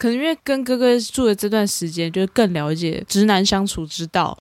[0.00, 4.38] 可能因为跟哥哥住的这段时间，就是更了解直男相处之道。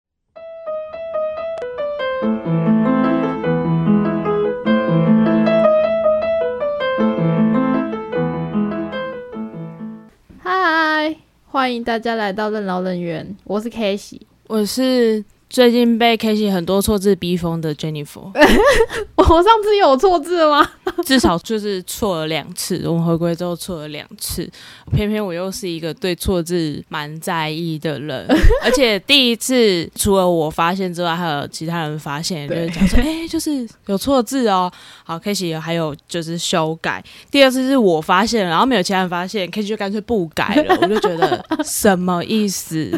[10.43, 11.15] 嗨，
[11.47, 14.27] 欢迎大家来到任劳任怨，我是 K 喜。
[14.45, 18.29] 我是最近被 K 系很多错字逼疯的 Jennifer，
[19.15, 20.69] 我上次有错字吗？
[21.05, 22.81] 至少就是错了两次。
[22.85, 24.49] 我们回归之后错了两次，
[24.91, 28.27] 偏偏我又是一个对错字蛮在意的人，
[28.63, 34.71] 而且第一次除了我发现之外，还有其他人发现，就是讲说，哎、就是有错字哦。
[35.03, 37.01] 好 K 系还有就是修改。
[37.31, 40.77] 第二次是我发现了，然后没有其他人发现，K 系就干脆不改了。
[40.81, 42.91] 我就觉得什么意思？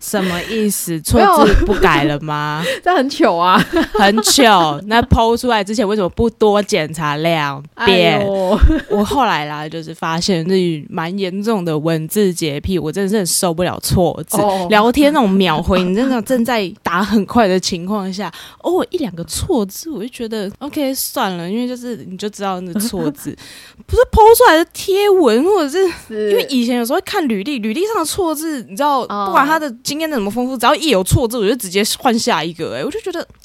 [0.00, 1.00] 什么意思？
[1.02, 2.64] 错字不改了吗？
[2.82, 3.58] 这很糗啊！
[3.94, 4.80] 很糗。
[4.86, 8.20] 那剖出来之前为什么不多检查两遍？
[8.20, 8.26] 哎
[8.90, 14.38] 我后来啦，就是发现自己蛮严重的文字洁癖，我真的是很受不了错字。
[14.40, 23.36] 哦聊天那种秒回，你真的正在打很快的情况下，偶尔一两个错字，我就觉得 OK 算了，因为就是你就知道那错字
[23.86, 33.26] 不是剖出来的贴文，或者是是因为以前有时候会看履历，履历上的错字，你知道，哦不管他的经验怎么丰富，只要一有错字，我就直接换下一个、哎，我就觉得。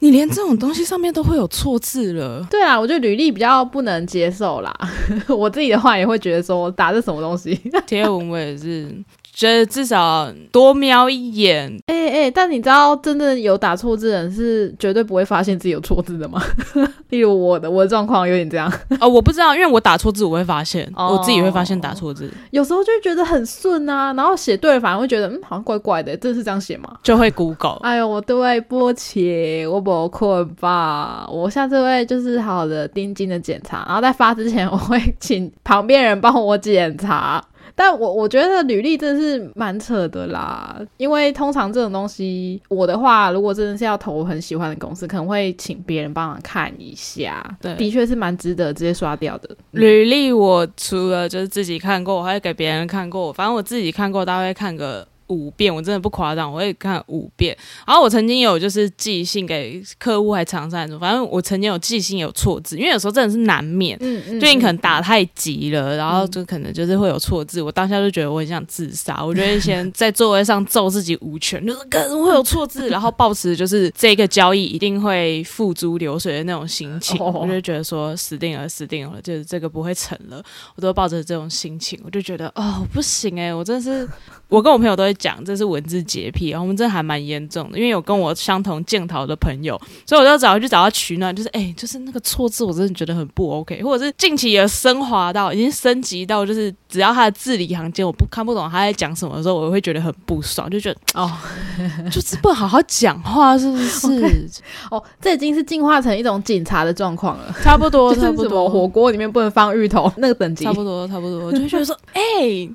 [0.00, 4.76] 你连这种东西上面都会有错字了，对啊，我觉得履历比较不能接受啦。
[5.28, 7.54] 我自己的话也会觉得说打这什么东西？
[7.86, 8.92] 贴文我也是
[9.34, 16.40] 觉得至少多瞄一眼，哎哎、但你知道真正有打错字的人是绝对不会发现自己有错字的吗？
[17.08, 26.94] 例如我的我的状况有点这样， 哦，我不知道，因为我打错字我会发现，哦我自己会发现打错字，有时候就会觉得很顺啊，然后写对了反而会觉得嗯好像怪怪的，真的是这样写吗？
[27.02, 27.78] 就会 Google。
[27.82, 31.26] 哎呦，我对不起，我不困吧？
[31.32, 37.42] 我下次会就是好好的盯紧的检查，然后在发之前，我会请旁边人帮我检查。
[37.82, 47.44] 但我我觉得履历真的是蛮扯的啦，因为通常这种东西，我的话如果真的是要投我很喜欢的公司，可能会请别人帮忙看一下。
[47.60, 49.50] 对的确是蛮值得直接刷掉的。
[49.72, 57.56] 履历我除了就是自己看过，我还会给别人看过，反正我自己看过大概看个五遍，我真的不夸张，我会看五遍。
[57.86, 63.96] 然后我曾经有就是寄信给客户还厂商那种，反正我曾经有寄信有错字，因为有时候真的是难免。
[64.00, 67.62] 嗯嗯就你可能打太急了，然后就可能就是会有错字。
[67.62, 80.42] 我当下就觉得我很想自杀，我就会先在座位上揍自己五拳， 就是可能会有错字，然后抱持就是这个交易一定会付诸流水的那种心情，哦我就觉得说死定了，死定了，就是这个不会成了，
[80.74, 84.08] 我都抱着这种心情，我就觉得哦不行哎、我真的是，
[84.48, 101.30] 我跟我朋友都会讲这是文字洁癖，然后我们真的还蛮严重的，因为有跟我相同剑桃的朋友，所以我就找去找他取暖，就是哎、就是那个错字，我真的觉得很不 OK， 或者是近期也升华到已经升级到，就是只要他的字里行间我不看不懂他在讲什么的时候，我会觉得很不爽，就觉得哦
[102.12, 104.48] 就是不好好讲话，是不是？
[104.90, 107.54] 哦，这已经是进化成一种警察的状况了。
[107.62, 108.92] 差不多，差不多火。
[108.92, 110.70] 锅里面不能放芋头那个等级差。
[110.70, 112.22] 不多，差不多，我就会觉得说，哎、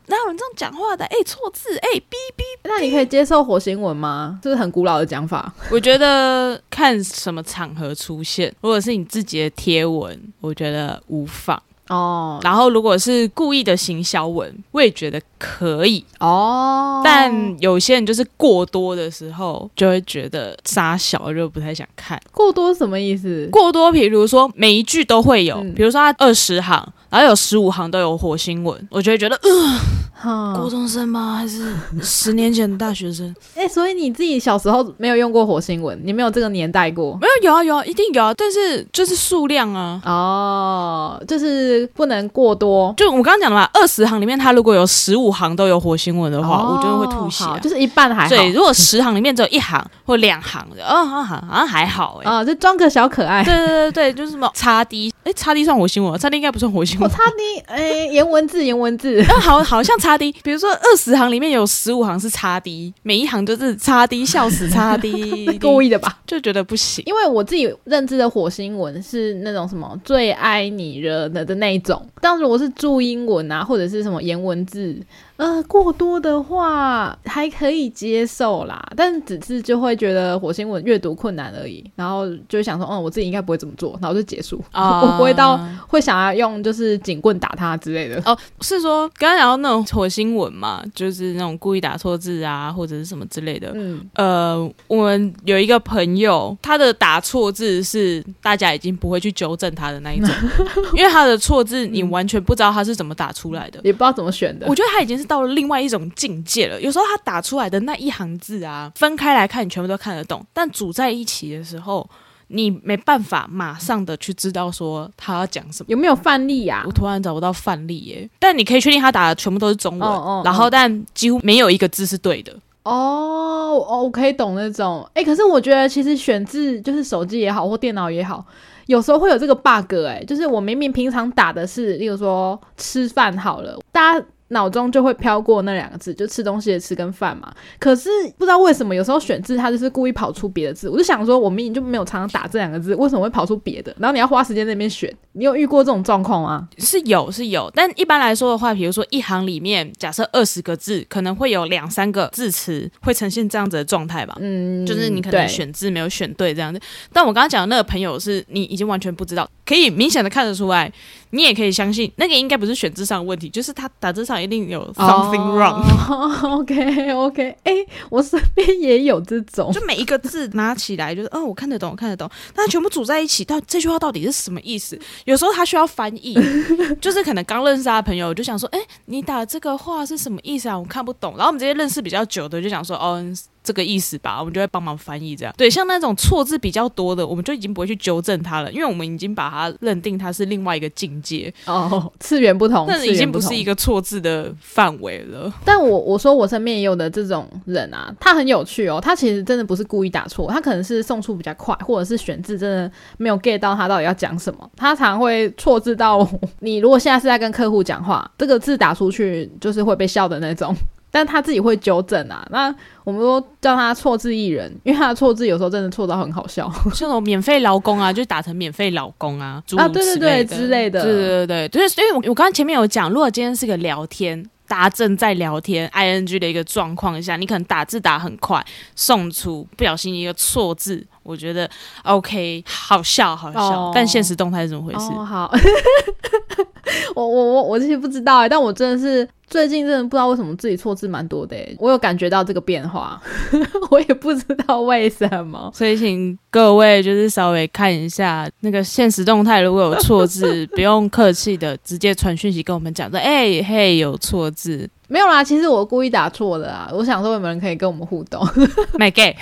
[0.08, 1.06] 哪有人这样讲话的？
[1.06, 2.44] 哎、错字，哎、哔哔。
[2.64, 4.40] 那你可以接受火星文吗？
[4.42, 5.54] 这是很古老的讲法。
[5.72, 11.62] 我觉得看什么场合出现，如果是你自己的贴文，我觉得无妨。
[11.90, 16.04] 哦然后如果是故意的行销文，我也觉得可以。
[16.20, 22.20] 哦，但有些人就是过多的时候，就会觉得扎小，就不太想看。
[22.32, 23.48] 过多是什么意思？
[23.52, 29.80] 过多，比如说每一句都会有，嗯比如说他二十行，然后有十五行都有火星文，我就会觉得，呃，
[30.14, 31.36] 哈高中生吗？
[31.36, 33.34] 还是十年前的大学生？
[33.56, 40.02] 哎、所以你自己小时候没有用过火星文，你没有这个年代过没有，有啊，有啊，一定有啊，但是就是数量啊。
[40.06, 42.94] 哦，就是不能过多。
[42.98, 47.60] 就我刚刚讲的嘛，二十行里面，它如果有十五行都有火星文的话，哦我觉得会吐血、啊。
[47.62, 48.30] 就是一半还好。
[48.30, 53.44] 对，如果十行里面只有一行或两行的， 哦，好像好像还好哎、啊、就装个小可爱。
[53.44, 57.12] 对对对对，就是什么叉 D，哎，叉 D 算火星文吗，叉 D 应该不算火星我文。
[57.12, 59.24] 差你哎，颜文字，颜文字。
[59.28, 66.18] 那 好，好像叉 D，比如说二十行里面有十五行是叉 D，每一行都是叉 D，笑死叉 D， 故意的吧？
[66.26, 67.04] 就觉得不行。
[67.06, 75.00] 因为我自己认知的火星文是那种什么最爱你惹的的那一种，但如果是注英文啊，或者是什么颜文字，
[75.38, 85.02] 呃，过多的话还可以接受啦，但只是就会觉得火星文阅读困难而已，然后就想说，嗯，我自己应该不会这么做，然后就结束，啊。
[85.08, 88.22] 我不会到会想要用就是警棍打他之类的。
[88.26, 93.72] 哦，是说刚刚讲到那种火星文嘛，就是那种故意打错字啊，或者是什么之类的。
[93.76, 100.30] 嗯，呃，我们有一个朋友，他的打错字是大家已经不会去纠正他的那一种，
[100.98, 103.80] 因为他的错字你完全不知道他是怎么打出来的。
[103.84, 104.76] 也不知道怎么选的我。
[104.76, 106.80] 觉得他已经是到了另外一种境界了。
[106.82, 112.08] 有时候他打出来的那一行字啊，分开来看，你全部都看得懂；但组在一起的时候，
[112.50, 115.88] 你没办法马上的去知道说他要讲什么。
[115.90, 120.10] 有没有范例呀、我突然找不到范例耶，但你可以确定他打的全部都是中文，
[120.44, 122.54] 然后但几乎没有一个字是对的。
[122.84, 125.06] 哦，哦，我可以懂那种。
[125.14, 128.46] 哎、可是我觉得其实选字就是手机也好或电脑也好，
[128.88, 134.26] 有时候会有这个 bug 哎、就是我明明平常打的是，例如说吃饭好了，大家。
[134.50, 137.54] 脑中就会飘过那两个字，就吃东西的吃跟饭嘛。
[137.80, 140.90] 可是不知道为什么，有时候选字它就是故意跑出别的字。
[140.90, 143.94] 我就想说，我明明就没有常常打这两个字，为什么会跑出别的？
[144.00, 146.68] 然后你要花时间在那边选，你有遇过这种状况吗？
[146.78, 154.36] 是有是有，但一般来说的话，比如说一行里面假设二十个字，可能会有两三个字词会呈现这样子的状态吧。
[154.40, 156.80] 嗯，就是你可能选字没有选对这样子，
[157.12, 160.92] 但我刚刚讲的那个朋友是你已经完全不知道，可以明显的看得出来，
[161.32, 165.82] 你也可以相信那个应该不是选字上的问题，就是他打字上一定有 something wrong。
[166.10, 167.74] 哦、OK OK，哎、
[168.10, 175.00] 我身边也有这种，就每一个字拿起来，就是哦，我看得懂，我看得懂，但全部组在一起，到这句话到底是什么意思？
[175.26, 176.38] 有时候他需要翻译，
[177.02, 180.78] 就是可能刚认识他的朋友就想说，哎、你打这个话是什么意思啊？
[180.78, 181.34] 我看不懂。
[181.38, 183.22] 然后我们这些认识比较久的就想说，哦，
[183.68, 185.54] 这个意思吧，我们就会帮忙翻译这样。
[185.58, 195.54] 对，像那种错字比较多的，我们就已经不会去纠正它了，因为我们已经把它认定它是另外一个境界，哦，次元不同，那已经不是一个错字的范围了。
[195.66, 206.26] 但我我说我身边也有的这种人啊，他很有趣哦，他其实真的不是故意打错，他可能是送出比较快，或者是选字真的没有 get 到他到底要讲什么，他常会错字到
[206.60, 210.74] 你如果现在是在跟客户讲话，这个字打出去就是会被笑的那种。
[211.18, 212.74] 但他自己会纠正啊，那
[213.04, 216.72] 我们都叫他错字艺人，因为他的错字有时候真的错到很好笑。
[216.94, 224.48] 像那种免费劳工啊，就打成免费老公啊，啊如对对对之类的对对对对，所以我我刚刚前面有讲，如果今天是个聊天。
[224.70, 228.62] 大家正在聊天，ing 的一个状况下，你可能打字打很快，
[228.98, 231.70] 送出不小心一个错字，我觉得
[232.04, 233.60] OK，好笑好笑。
[233.60, 235.06] 哦但现实动态是怎么回事？
[235.14, 235.52] 哦，好，
[237.16, 243.22] 我我我我其实不知道哎，但我真的是最近真的不知道为什么自己错字蛮多的哎，我有感觉到这个变化，
[243.92, 245.72] 我也不知道为什么。
[245.74, 258.46] 所以请各位就是稍微看一下那个现实动态，如果有错字， 不用客气的直接传讯息跟我们讲说，哎、嘿，有错字没有啦，其实我故意打错的啊，我想说有没有人可以跟我们互动，，
[259.00, 259.36] my gay。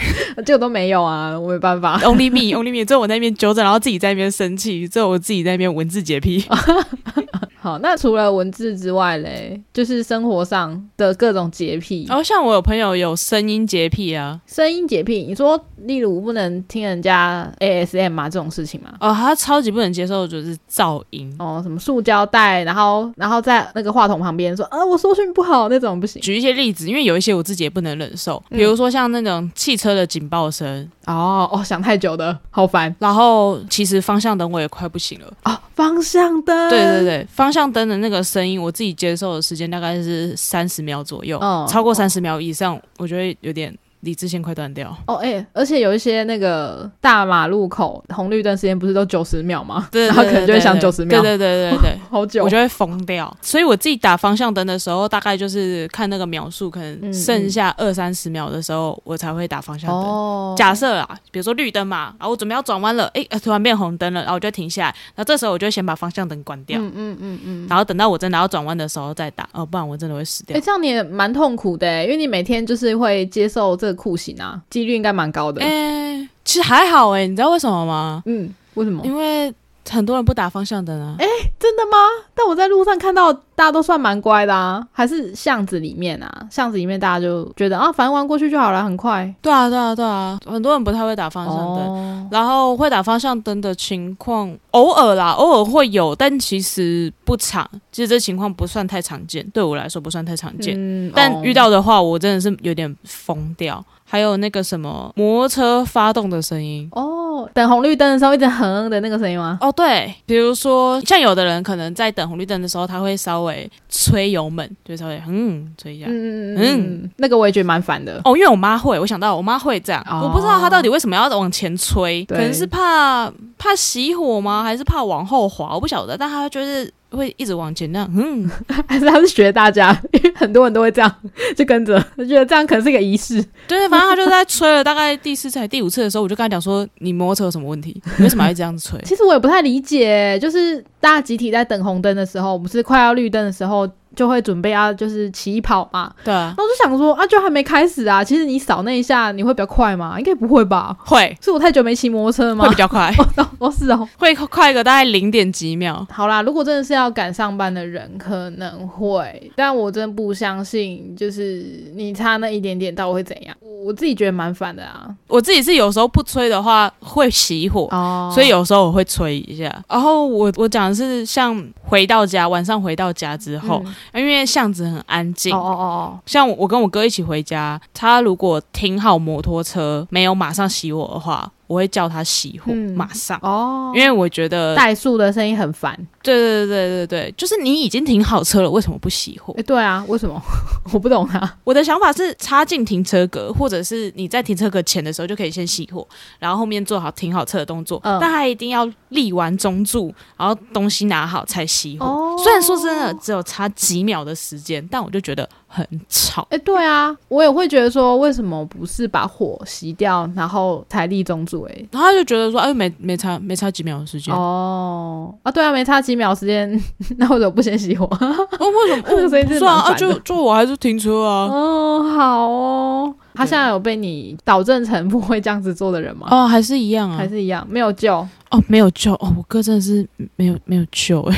[0.46, 2.00] 结果都没有啊，我没办法。
[2.06, 6.46] Only me, only me，最后我在那边纠正，然后自己在那边生气，最后我自己在那边文字洁癖。
[7.66, 15.26] 好，那除了文字之外嘞，就是生活上的各种洁癖，哦像我有朋友有声音洁癖啊，声音洁癖。
[15.28, 18.94] 你说，例如不能听人家 ASM 啊这种事情吗？
[19.00, 21.36] 哦，他超级不能接受的就是噪音。
[21.40, 26.22] 哦，什么塑胶袋，然后然后在那个话筒旁边说啊，我收讯不好那种不行。
[26.22, 35.34] 举一些例子，因为有一些我自己也不能忍受，嗯比如说像那种汽车的警报声，哦哦，想太久的，好烦然后其实方向灯我也快不行了。
[35.46, 35.58] 哦。
[35.76, 43.74] 方向灯，对对对，方向灯的那个声音，我自己接受的时间大概是三十秒左右，哦超过三十秒以上，我觉得有点
[44.06, 44.96] 理智线快断掉。
[45.08, 49.90] 哦，哎、而且有一些那个大马路口红绿灯时间不是都九十秒吗？
[49.92, 52.00] 对，然后可能就会想九十秒对对对对对。
[52.10, 60.00] 好久我就会疯掉，所以我自己打方向灯的时候，大概就是看那个秒数，可能嗯剩下二三十秒的时候，我才会打方向灯。
[60.00, 67.68] 哦，假设啊，比如说绿灯嘛，然后我准备要转弯了，诶，呃突然变红灯了，然后我就停下来，然后这时候我就先把方向灯关掉，嗯嗯嗯嗯。
[67.68, 70.66] 然后等到我真的要转弯的时候再打，哦，不然我真的会死掉哎、掉。
[70.66, 75.62] 这样你也蛮痛苦的欸，因为你每天就是会接受这个酷刑啊，几率应该蛮高的。
[75.62, 78.22] 诶，其实还好诶，你知道为什么吗？
[78.26, 79.02] 嗯，为什么？
[79.06, 79.54] 因为
[79.90, 81.16] 很多人不打方向灯啊。
[81.20, 81.26] 哎
[81.58, 81.98] 真的吗？
[82.36, 89.34] 但我在路上看到大家都算蛮乖的啊，还是巷子里面啊，巷子里面大家就觉得啊，反正玩过去就好了，很快。
[89.42, 91.66] 对啊，对啊，对啊，很多人不太会打方向灯。
[91.66, 97.68] 哦，然后会打方向灯的情况，偶尔啦，偶尔会有，但其实不常。
[97.92, 100.76] 其实这情况不算太常见，对我来说不算太常见。
[100.78, 103.84] 嗯但遇到的话，我真的是有点疯掉。
[104.08, 106.88] 还有那个什么摩托车发动的声音。
[106.92, 109.58] 哦，等红绿灯的时候一直哼的那个声音吗？
[109.62, 116.06] 哦，对，比如说像有的人可能在等红绿灯的时候，他会稍微吹油门，就稍微嗯吹一下。
[116.08, 118.22] 嗯嗯嗯嗯，那个我也觉得蛮烦的。
[118.24, 124.64] 哦，因为我妈会，我想到我妈会这样，哦我不知道她到底为什么要往前吹，可能是怕怕熄火吗？
[124.64, 125.74] 还是怕往后滑？
[125.74, 128.50] 我不晓得，但她就是会一直往前那样，嗯，
[128.88, 131.16] 还是他是学大家，因 为很多人都会这样，
[131.56, 133.44] 就跟着，我觉得这样可能是一个仪式。
[133.68, 138.02] 对，反正他就在吹了大概第四次、还第五次的时候，我就跟他讲说：“你摩托车有什么问题？
[138.18, 150.16] 你 为什么要这样子吹其实我也不太理解，就是大家集体在等红灯的时候，不是快要绿灯的时候，就会准备要就是起跑嘛。？”对啊，那我就想说啊，就还没开始啊，其实你扫那一下，你会比较快吗？
[150.18, 150.96] 应该不会吧？
[151.06, 152.76] 会是我太久没骑摩托车了吗会比？
[152.76, 156.06] 较快， 哦哦是哦，会快个大概零点几秒。
[156.12, 163.56] 好啦，如果真的是要赶上班的人，可能会，但我真不相信，就是你差那一点点到底会怎样？
[163.86, 165.08] 我自己觉得蛮烦的啊。
[165.28, 167.88] 我自己是有时候不吹的话会熄火。
[167.92, 185.96] 哦所以有时候我会吹一下，然后我我讲的是像回到家，晚上回到家之后，嗯因为巷子很安静，哦哦哦像我跟我哥一起回家，他如果停好摩托车没有马上洗我的话，我会叫他熄火，嗯马上，哦哦，因为我觉得，怠速的声音很烦。
[186.22, 189.64] 对对对对对对，就是你已经停好车了，为什么不熄火哎、？
[189.64, 190.42] 对啊，为什么？
[190.92, 191.58] 我不懂啊。
[191.64, 196.08] 我的想法是插进停车格，或者是你在停车格前的时候就可以先熄火，
[196.40, 202.06] 然后后面做好停好车的动作，嗯但他一定要立完中柱，然后东西拿好才熄火。
[202.06, 206.48] 哦虽然说真的只有差几秒的时间，但我就觉得很吵。
[206.50, 211.88] 哎、对啊，我也会觉得说，为什么不是把火熄掉，然后才立中柱、欸？
[211.92, 216.70] 然后他就觉得说，哎，没没差没差几秒的时间，哦，啊，对啊，没差几秒时间，
[217.18, 218.06] 那为什么不先熄火？
[218.16, 219.04] 哦，为什么？
[219.10, 221.48] 这个声音真的是啊，就就我还是停车啊。
[221.52, 223.16] 哦，好哦。
[223.38, 226.26] 他现在有被你导正成不会这样子做的人吗？
[226.32, 228.16] 哦，还是一样啊还，是一样没有救？
[228.50, 231.36] 哦，没有救哦，我哥真的是没有没有救哎、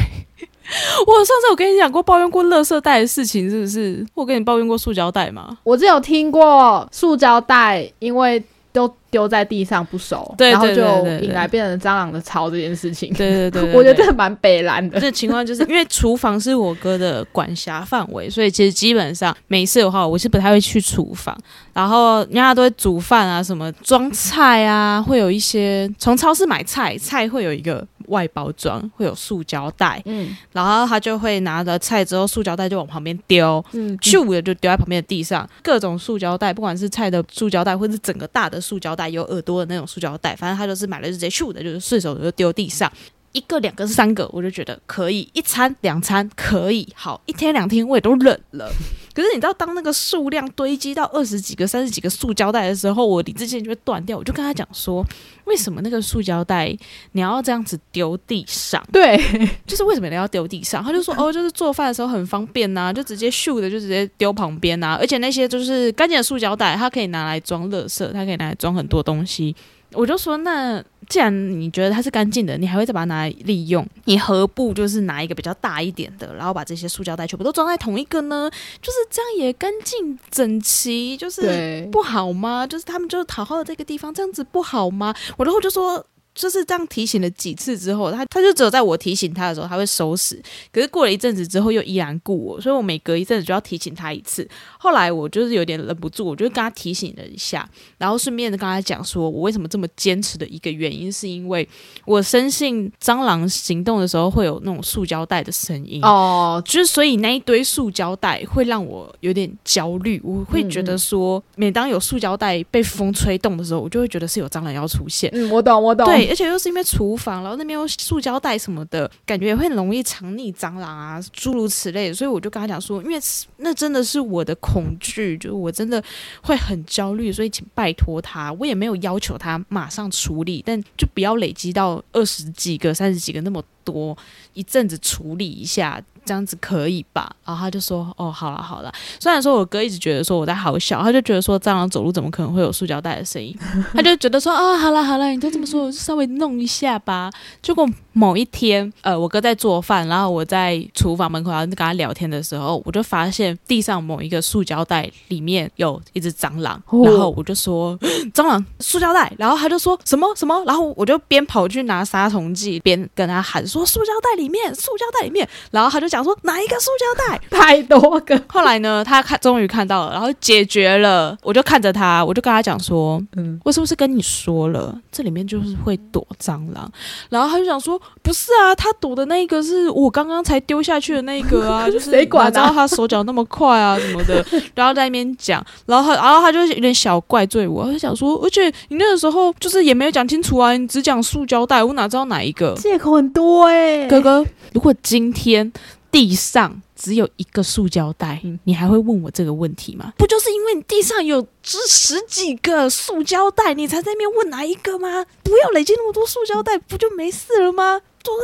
[1.06, 4.06] 我上次有跟你讲过抱怨过垃圾袋的事情，是不是？
[4.14, 5.58] 我跟你抱怨过塑胶袋吗？
[5.64, 8.44] 我只有听过塑胶袋，因为
[8.74, 10.84] 都丢在地上不熟，对然后就
[11.22, 13.12] 引来变成蟑螂的巢这件事情。
[13.14, 15.00] 对对对对 我觉得对这蛮北蓝的。
[15.00, 21.36] 这情况就是因为厨房是我哥的管辖范围，所以其实基本上没事的话，我是不太会去厨房。
[21.74, 35.48] 然后人家都会煮饭啊，什么装菜啊，会有一些从超市买菜，菜会有一个外包装，会有塑胶袋，嗯然后他就会拿着菜之后，塑胶袋就往旁边丢，嗯，咻的就丢在旁边的地上。
[35.62, 42.92] 各种塑胶袋，不管是菜的塑胶袋，或是整个大的塑胶袋，有耳朵的那种塑胶袋，反正他就是买了就直接咻的，就是顺手就丢地上。
[43.34, 48.72] 一个、两个、三个，我就觉得可以；一餐、两餐可以，好，一天、两天我也都忍了。
[49.18, 54.16] 可是你知道，当那个数量堆积到二十几个、三十几个塑胶袋的时候，我理智线就会断掉。
[54.16, 55.04] 我就跟他讲说，
[55.46, 56.68] 为什么那个塑胶袋
[57.14, 58.80] 你要这样子丢地上？
[58.94, 59.20] 对，
[59.66, 60.84] 就是为什么你要丢地上？
[60.84, 69.56] 他就说 哦，就是做饭的时候很方便呐、就直接咻的就直接丢旁边呐、而且那些就是干净的塑胶袋，它可以拿来装垃圾，它可以拿来装很多东西。
[69.94, 78.50] 我就说，那既然你觉得它是干净的，你还会再把它拿来利用，你何不就是拿一个比较大一点的，然后把这些塑胶袋全部都装在同一个呢？
[78.82, 82.67] 就是这样也干净整齐，就是，不好吗？
[82.67, 85.15] 就是他们就讨好的这个地方，这样子不好吗？
[85.38, 86.06] 我然后就说。
[86.38, 90.39] 就是这样提醒了几次之后，他他就只有在我提醒他的时候，他会收拾。
[90.72, 94.48] 可是过了一阵子之后，又依然顾我，所以我每隔一阵子就要提醒他一次。
[94.77, 97.67] 后来我就是有点忍不住，我就跟他提醒了一下，
[97.98, 101.67] 然后顺便的跟他讲说，我为什么这么坚持的一个原因，是因为
[102.06, 106.00] 我深信蟑螂行动的时候会有那种塑胶袋的声音。
[106.03, 115.32] 哦，就是所以那一堆塑胶袋会让我有点焦虑，我会觉得说，每当有塑胶袋被风吹动的时候，我就会觉得是有蟑螂要出现。
[115.34, 116.06] 嗯，我懂，我懂。
[116.06, 122.14] 对，而且又是因为厨房，然后那边有塑胶袋什么的，感觉也会很容易藏匿蟑螂啊，诸如此类。
[122.14, 123.20] 所以我就跟他讲说，因为
[123.58, 126.04] 那真的是我的恐惧，就我真的
[126.42, 134.17] 会很焦虑，所以请拜托他，我也没有要求他马上处理，但就不要累积到二十几个、三十几个那么多，
[134.53, 136.01] 一阵子处理一下。
[136.27, 137.34] 这样子可以吧？
[137.46, 143.58] 然后他就说：“哦，好了好了。”虽然说我哥一直觉得说我在好笑，他就觉得说蟑螂走路怎么可能会有塑胶袋的声音？
[143.94, 147.32] 他就觉得说：“哦，好了好了，你就这么说，我就稍微弄一下吧。”
[147.63, 157.96] 结果某一天，呃，我哥在做饭，然后我在厨房门口然后跟他聊天的时候，我就发现地上某一个塑胶袋里面有一只蟑螂，哦然后我就说
[158.34, 171.38] ：“蟑螂，塑胶袋。”然后他就说什么什么，然后我就边跑去拿杀虫剂，边跟他喊说：“塑胶袋里面，塑胶袋里面。”然后他就讲说：“哪一个塑胶袋？”太多个，后来呢，他看终于看到了，然后解决了。
[171.44, 176.92] 我就看着他，我就跟他讲说：“嗯，我是不是跟你说了，这里面就是会躲蟑螂？”
[177.30, 184.46] 然后他就想说：“不是啊，他躲的那个是我刚刚才丢下去的那个啊， 就是谁管啊哪知道他手脚那么快啊什么的。
[184.76, 194.08] ”然后在那边讲，然后他然后他就有点小怪罪我，他就想说：“而且你那个时候就是也没有讲清楚啊，你只讲塑胶袋，我哪知道哪一个？”借口很多诶。
[194.08, 195.72] 哥哥，如果今天
[196.12, 200.14] 地上只有一个塑胶袋，嗯你还会问我这个问题吗？
[200.18, 205.26] 不就是因为你地上有只十几个塑胶袋，你才在那边问哪一个吗？
[205.44, 208.02] 不要累积那么多塑胶袋，不就没事了吗？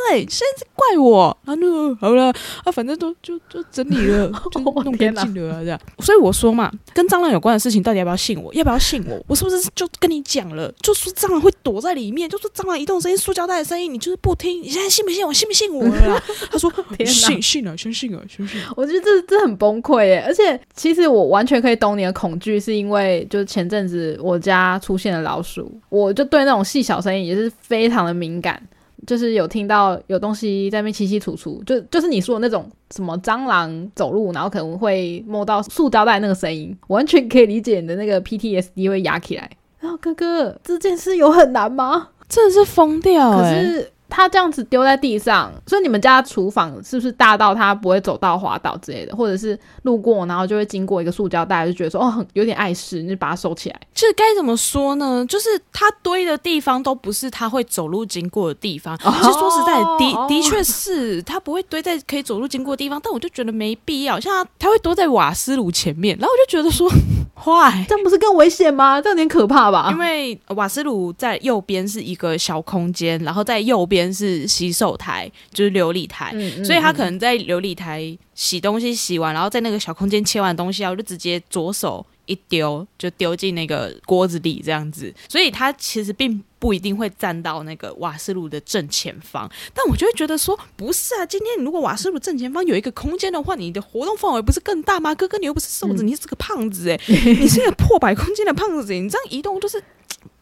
[0.09, 0.19] 对？
[0.29, 5.79] 现在是怪我，然后就好了啊，反正都就就整理了， 就弄干净了啊，这样。
[5.99, 8.53] 所以我说嘛，跟蟑螂有关的事情，到底要不要信我？
[8.53, 9.23] 要不要信我？
[9.27, 14.61] 我是不是就跟你讲了，就说蟑螂会躲在里面，就说蟑螂移动的声音、塑胶袋的声音，你就是不听。
[14.61, 15.33] 你现在信不信我？
[15.33, 16.21] 信不信我了？
[16.51, 16.71] 他说
[17.05, 18.73] 信信啊，相信啊，相信了。
[18.75, 28.61] 我觉得这这很崩溃耶，而且其实我完全可以懂你的恐惧，是因为就是前阵子我家出现了老鼠，我就对那种细小声音也是非常的敏感，
[29.05, 39.49] 就是有听到有东西在那边稀稀楚楚，就就是你说的那种什么蟑螂走路，然后可能会摸到塑胶袋那个声音，完全可以理解你的那个 PTSD 会压起来。
[39.79, 42.09] 然后哥哥，这件事有很难吗？
[42.29, 53.81] 真的是疯掉可哎、是他这样子丢在地上，所以你们家厨房是不是大到他不会走到滑倒之类的，或者是路过然后就会经过一个塑胶袋，就觉得说哦很有点碍事，你就把它收起来。
[53.95, 55.25] 这该怎么说呢？
[55.27, 58.93] 就是它堆的地方都不是它会走路经过的地方。
[59.03, 64.19] 哦其实说实在的，哦的的确是它不会堆在可以走路经过的地方，但我就觉得没必要。
[64.19, 66.87] 像它它会堆在瓦斯炉前面，然后我就觉得说
[67.35, 67.85] 坏。
[67.87, 69.01] 这样不是更危险吗？
[69.01, 69.89] 这有点可怕吧？
[69.91, 89.51] 因为瓦斯炉在右边是一个小空间，然后在右边是洗手台，就是琉璃台，嗯嗯所以他可能在琉璃台洗东西洗完，然后在那个小空间切完东西啊，我就直接左手一丢就丢进那个锅子里这样子，所以他其实并不一定会站到那个瓦斯炉的正前方。
[89.73, 95.13] 但我就会觉得说，不是啊，今天你如果瓦斯炉正前方有一个空间的话，你的活动范围不是更大吗？
[95.13, 99.83] 哥哥，你又不是瘦子，你是个胖子诶、你是个破百公斤的胖子、欸，你这样移动就是。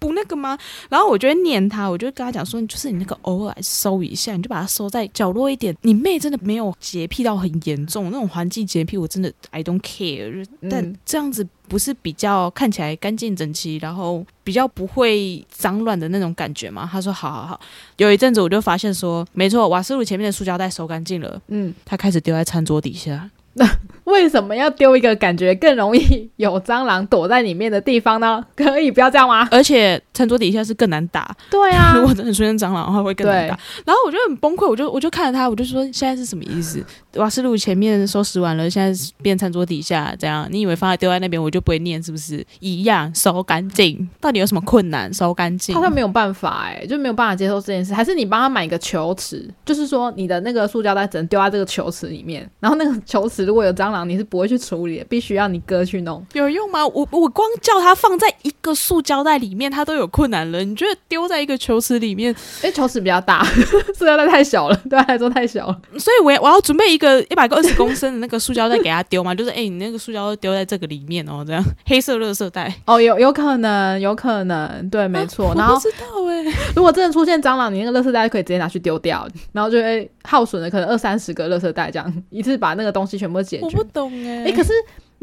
[0.02, 0.58] 不那个吗？
[0.90, 5.76] 然后我就会念他，我就跟他讲说，就是你那个偶尔收一下，你就把它收在角落一点。
[5.84, 16.90] 你妹真的没有洁癖到很严重，那种环境洁癖我真的 I don't care，、但嗯这样子不是比较看起来干净整齐，然后比较不会脏乱的那种感觉吗？
[16.92, 17.62] 他说好好好。
[17.98, 23.30] 有一阵子我就发现说，没错，瓦斯炉前面的塑胶袋收干净了，嗯，他开始丢在餐桌底下。
[24.12, 28.44] 为什么要丢一个感觉更容易有蟑螂躲在里面的地方呢？
[28.56, 29.48] 可以不要这样吗？
[29.52, 33.58] 而且餐桌底下是更难打，对啊 如，果真的出现蟑螂的话，会更难打。
[33.86, 36.84] 然后我就很崩溃，我就我就看着他，我就说现在是什么意思？
[37.16, 42.46] 瓦斯炉前面收拾完了，现在变餐桌底下，这样你以为放在丢在那边我就不会念是不是？
[42.60, 45.12] 一样收干净，到底有什么困难？
[45.12, 45.82] 收干净他。
[45.82, 47.94] 他没有办法哎、就没有办法接受这件事。
[47.94, 56.24] 还是你帮他买一个球池，就是说你的那个塑胶袋只能丢在这个球池里面，然后那个球池如果有蟑螂，你是不会去处理的，必须要你哥去弄。
[56.34, 56.86] 有用吗？
[56.88, 60.64] 我我光叫他放在一个塑胶袋里面，他都有困难了。
[60.64, 62.30] 你觉得丢在一个球池里面，
[62.62, 63.44] 因为球池比较大，
[63.96, 65.82] 塑料袋太小了，对他来说太小了。
[65.98, 69.34] 所以我我要准备一个一百个二十公升的那个塑胶袋给他丢嘛？
[69.36, 72.74] 就是哎、你那个塑胶袋丢在这个里面哦，这样黑色垃圾袋。
[72.86, 75.54] 哦，有有可能，有可能，对，没错。
[75.56, 76.44] 然后不知道哎、
[76.76, 83.84] 如果真的出现蟑螂，你那个垃圾袋可以直接拿去丢掉，然后就会耗损了可能二三十个垃圾袋，这样一次把那个东西全部解决我不。
[83.92, 84.72] 懂哎、哎、可是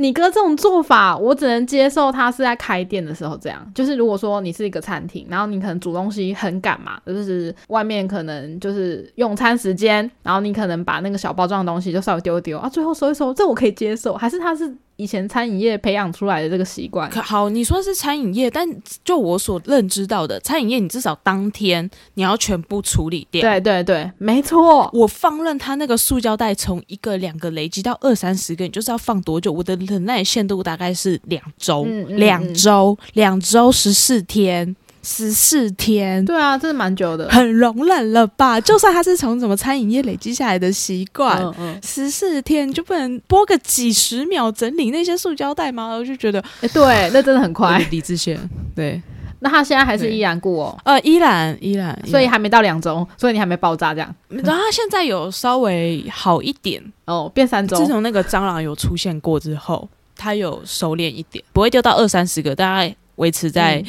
[0.00, 3.68] 你哥这种做法，我只能接受他是在开店的时候这样。
[3.74, 14.14] 就是如果说你是一个餐厅，然后你可能煮东西很赶嘛，就是外面可能就是用餐时间，然后你可能把那个小包装的东西就稍微丢一丢啊，最后收一收，这我可以接受。
[14.14, 17.08] 还是他是以前餐饮业培养出来的这个习惯？
[17.08, 18.68] 可好，你说是餐饮业，但
[19.04, 23.40] 就我所认知到的，餐饮业你至少当天你要全部处理掉。
[23.40, 24.90] 对对对，没错。
[24.92, 29.52] 我放任它那个塑胶袋从一个两个累积到二三十个，你就是要放多久？
[29.52, 34.74] 我的忍耐限度大概是两周，两周，两周十四天，
[35.08, 36.22] 十四天。
[36.26, 37.26] 对啊，真的蛮久的。
[37.30, 38.60] 很容忍了吧？
[38.60, 45.94] 就算他是从什么餐饮业累积下来的习惯，嗯嗯，十四天就不能播个几十秒整理那些塑胶袋吗？
[45.94, 47.78] 我就觉得哎、对，那真的很快。
[47.90, 48.38] 李志贤，
[48.76, 49.00] 对，
[49.40, 54.14] 那他现在还是依然顾哦，呃，依然依然，依然所以还没到两周，所以你还没爆炸这样。
[54.28, 57.86] 然后他现在有稍微好一点，哦，变三周自。
[57.86, 63.86] 从那个蟑螂有出现过之后，他有收敛一点，不会丢到二三十个，大概维持在嗯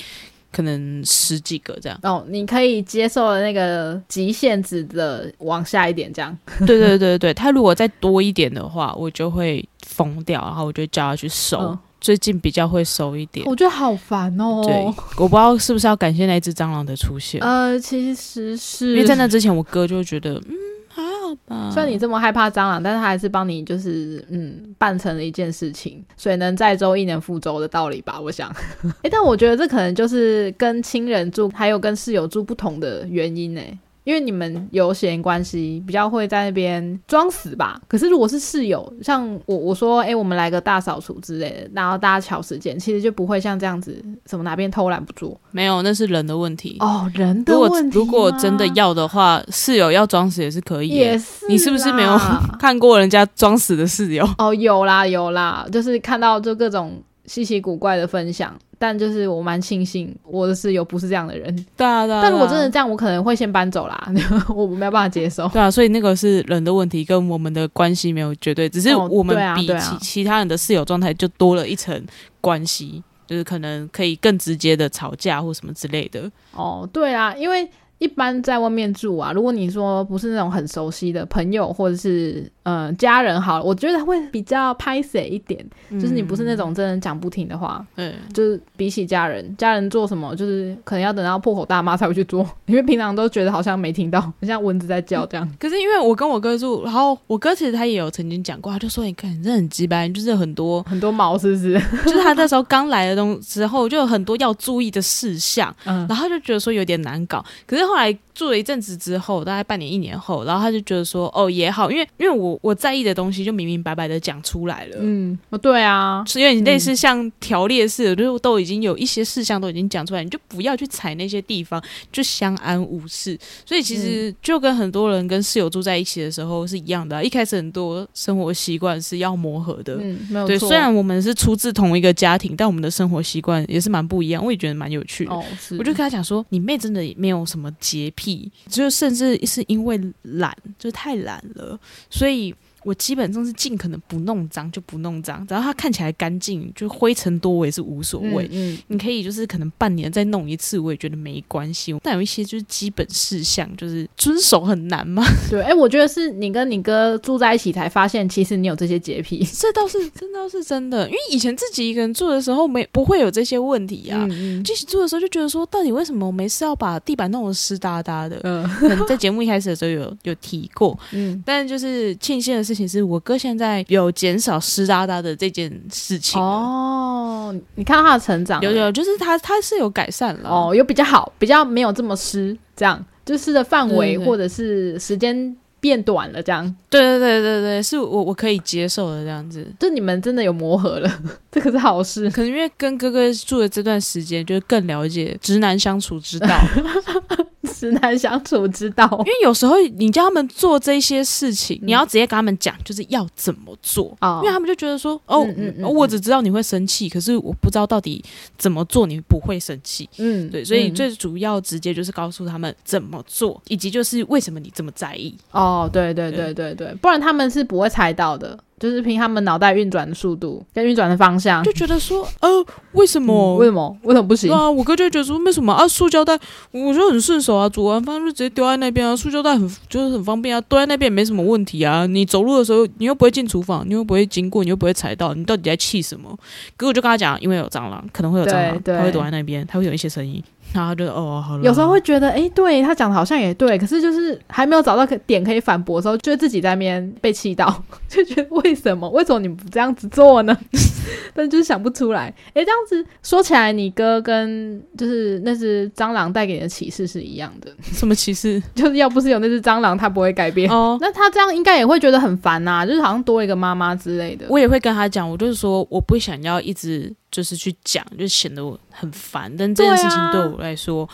[0.52, 2.00] 可能十几个这样。
[2.04, 6.38] 哦，你可以接受的那个极限值的往下一点，这样。
[6.66, 11.60] 对对对对，他如果再多一点的话，我就会疯掉，然后我就叫他去收。
[11.60, 13.46] 嗯最近比较会收一点。
[13.46, 14.62] 我觉得好烦哦。
[14.66, 14.74] 对，
[15.18, 20.56] 我不知道是不是要感谢那只蟑螂的出现，呃，其实是因为在那之前，我哥就觉得，嗯，
[21.00, 21.70] 还好吧。
[21.72, 28.50] 虽然你这么害怕蟑螂，但是他还是帮你就是嗯办成了一件事情，水能载舟，亦能覆舟的道理吧，我想。
[29.04, 33.62] 诶，但我觉得这可能就是跟亲人住还有跟室友住不同的原因呢。
[34.04, 37.80] 因为你们有血缘关系，比较会在那边装死吧。
[37.88, 45.40] 可是如果是室友，像我我说，哎、我们来个大扫除之类的，然后大家瞧时间，其实就不会像这样子，什么哪边偷懒不做。
[45.52, 46.78] 没有，那是人的问题。
[46.80, 51.12] 哦，人的问题如果吗真的要的话，室友要装死也是可以耶。
[51.12, 52.18] 也是，你是不是没有？
[52.60, 54.28] 看过人家装死的室友？
[54.38, 61.54] 哦，有啦有啦，就是看到就各种稀奇古怪的分享，但就是我蛮庆幸我的室友不是这样的人。
[61.76, 62.22] 对啊，对啊。
[62.24, 64.12] 但如果真的这样，我可能会先搬走啦，
[64.56, 65.48] 我没有办法接受。
[65.50, 72.02] 对啊，所以那个是人的问题，跟我们的关系没有绝对，只是哦我们比其、其他人的室友状态就多了一层
[72.39, 76.32] 关系，就是可能可以更直接的吵架或什么之类的。
[76.54, 95.50] 哦，对啊，因为一般在外面住啊，如果你说不是那种很熟悉的朋友或者是呃家人，好了，我觉得会比较拍谁一点，就是你不是那种真的讲不停的话，嗯，就是比起家人，家人做什么就是可能要等到破口大骂才会去做，因为平常都觉得好像没听到，很像蚊子在叫这样。
[95.60, 101.74] 可是因为我跟我哥住，然后我哥其实他也有曾经讲过，他就说：“你看，你真的很鸡掰，就是很多，很多毛是不是？
[102.06, 107.44] 就是他那时候刚来的东时候，就有很多要注意的事项，嗯，然后就觉得说有点难搞。
[107.68, 114.95] 可是后来住了一阵子之后，大概半年一年后，然后他就觉得说，哦也好，因为因为我我在意的东西就明明白白的讲出来了。
[115.02, 123.38] 嗯，哦，对啊，是因为你类似像条列式的，就是都已经有一些事项都已经讲出来，你就不要去踩那些地方，就相安无事。
[123.65, 129.97] 所以其实就跟很多人跟室友住在一起的时候是一样的啊、一开始很多生活习惯是要磨合的。
[129.99, 135.34] 嗯，没有对，虽然我们是出自同一个家庭，但我们的生活习惯也是蛮不一样，我也觉得蛮有趣的。
[135.34, 138.29] 哦，是，我就跟他讲说，你妹真的没有什么洁癖，
[138.68, 148.46] 就甚至是因为懒，就太懒了，所以我基本上是尽可能不弄脏就不弄脏，只要它看起来干净，就灰尘多我也是无所谓。
[148.52, 151.96] 嗯，嗯你可以就是可能半年再弄一次，我也觉得没关系。
[152.04, 155.24] 但有一些就是基本事项，就是遵守很难嘛。
[155.50, 159.46] 对，哎、我觉得是你跟你哥住在一起才发现，其实你有这些洁癖。
[159.60, 164.26] 这倒是真倒是真的，因为以前自己一个人住的时候没不会有这些问题啊。
[164.30, 168.39] 嗯一起住的时候就觉得说，到底为什么我没事要把地板弄得湿哒哒的？
[168.44, 176.39] 嗯可能在节目一开始的时候有有提过，嗯，但就是庆幸的事情是我哥现在有减少湿哒哒的这件事情。
[176.39, 180.49] 哦，你看到他的成长，有有，就是他他是有改善了。
[180.49, 189.65] 哦，有比较好，比较没有这么湿，这样就是湿的范围或者是时间变短了，这样对对对对对，是我我可以接受的这样子。
[189.79, 192.29] 就你们真的有磨合了， 这可是好事。
[192.29, 196.47] 可能因为跟哥哥住的这段时间，就是更了解直男相处之道。
[197.74, 199.08] 直男相处之道。
[199.19, 204.15] 因为有时候你叫他们做这些事情，你要直接跟他们讲，就是要怎么做。
[204.22, 204.39] 哦。
[204.43, 208.24] 因为他们就觉得说，哦，嗯嗯嗯我只知道你会生气，可是我不知道到底
[208.58, 210.10] 怎么做你不会生气。
[210.17, 210.95] 嗯，对，所以嗯。
[210.95, 215.36] 最主要直接就是告诉他们怎么做，以及就是为什么你这么在意。
[215.52, 216.30] 哦，对对。
[216.32, 221.63] 对对对，不然他们是不会猜到的，就是凭他们脑袋运转的速度跟运转的方向。
[221.63, 222.50] 就觉得说，呃，
[222.94, 223.58] 为什么？
[223.58, 224.56] 嗯为什么为什么不行对？
[224.56, 225.88] 啊，我哥就觉得说，为什么啊？
[225.88, 226.39] 塑胶袋，
[226.72, 229.15] 我就很顺手啊，煮完饭就直接丢在那边啊。
[229.15, 232.06] 塑胶袋很就是很方便啊，丢在那边也没什么问题啊。
[232.06, 236.38] 你走路的时候，你又不会进厨房，你又不会经过，你又不会踩到，你到底在气什么？
[236.78, 240.42] 可我就跟他讲，因为有蟑螂，可能会有蟑螂，对对它会躲在那边，它会有一些声音。
[240.73, 241.63] 然后他就哦，好了。
[241.63, 249.10] 有时候会觉得，哎、对他讲的好像也对，可是就是还没有找到可点可以反驳的时候，就会自己在那边被气到， 就觉得为什么？
[249.10, 250.58] 为什么你不这样子做呢？
[251.34, 252.34] 但就是想不出来。
[252.53, 258.62] 哎、这样子说起来，你哥跟就是那只蟑螂带给你的启示是一样的，什么启示？
[258.75, 260.69] 就是要不是有那只蟑螂，他不会改变。
[260.69, 264.45] 哦，那他这样应该也会觉得很烦呐、就是好像多一个妈妈之类的。
[264.49, 269.56] 我也会跟他讲，我就是说，我不想要一直就是去讲，就显得我很烦。
[269.58, 271.08] 但这件事情对我来说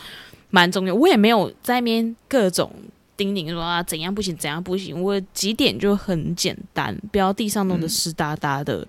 [0.50, 2.72] 蛮重要，我也没有在那边各种
[3.16, 5.02] 叮咛说啊怎样不行，怎样不行。
[5.02, 8.86] 我几点就很简单，不要地上弄得湿哒哒的，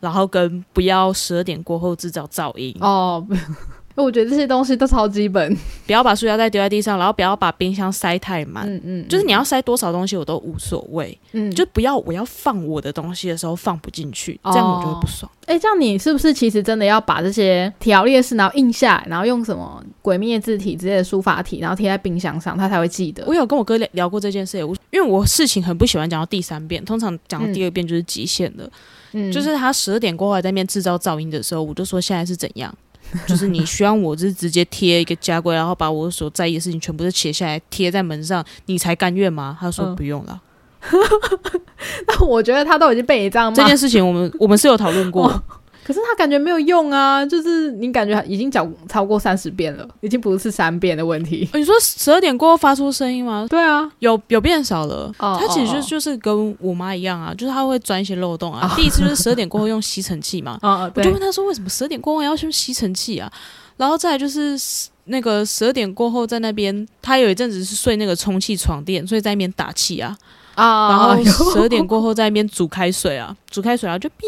[0.00, 3.26] 然后跟不要十二点过后制造噪音，哦，
[4.02, 5.56] 我觉得这些东西都超基本。
[5.86, 8.68] 不要把塑料袋丢在地上，然后不要把冰箱塞太满。
[8.68, 15.30] 嗯嗯，就是你要塞多少东西我都无所谓，嗯，就不要我要放我的东西的时候放不进去，哦这样我就会不爽。
[15.46, 23.24] 哎、这样你是不是其实真的要把这些条列式，然后印下来，然后用什么鬼灭字体之类的书法体，然后贴在冰箱上，他才会记得？
[23.26, 28.70] 我有跟我哥聊聊过这件事，我因为我事情很不喜欢讲到第三遍，通常讲到第二遍就是极限了，
[29.12, 32.72] 嗯就是他十二点过后还在那边制造噪音的时候，我就说现在是怎样。
[33.26, 39.56] 就是你希望我是直接贴一个家规，然后把我所在意的事情全部都写下来贴在门上，你才甘愿吗？
[39.60, 40.40] 他说嗯不用了。
[42.06, 45.42] 那我觉得他都已经被你这样骂，这件事情我们我们是有讨论过，
[45.88, 51.48] 可是他感觉没有用啊，就是你感觉已经讲超过三十遍了，已经不是三遍的问题。
[51.54, 53.46] 你说十二点过后发出声音吗？
[53.48, 55.10] 对啊，有有变少了。
[55.18, 58.70] 哦他其实就是跟我妈一样啊，就是他会钻一些漏洞啊。
[58.76, 63.32] 第一次就是十二点过后用吸尘器嘛， 哦，我就，问他说为什么十二点过后要用吸尘器啊？
[63.78, 64.60] 然后再来就是
[65.04, 70.14] 那个十二点过后在那边，他有一阵子是睡那个充气床垫，所以在那边打气啊。
[70.58, 74.22] 啊，然后 十二点过后在那边煮开水啊， 煮开水啊就哔。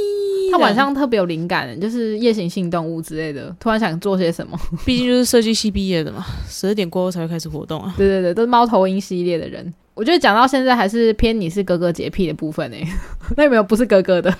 [0.53, 4.59] 他晚上特别有灵感，就是夜行性动物之类的，突然想做些什么。
[4.85, 7.95] 毕竟就是设计系毕业的嘛，十二点过后才会开始活动啊。
[7.97, 9.73] 对对对，都是猫头鹰系列的人。
[9.95, 12.87] 我觉得讲到现在还是偏你是哥哥洁癖的部分诶、
[13.37, 14.33] 那有没有不是哥哥的？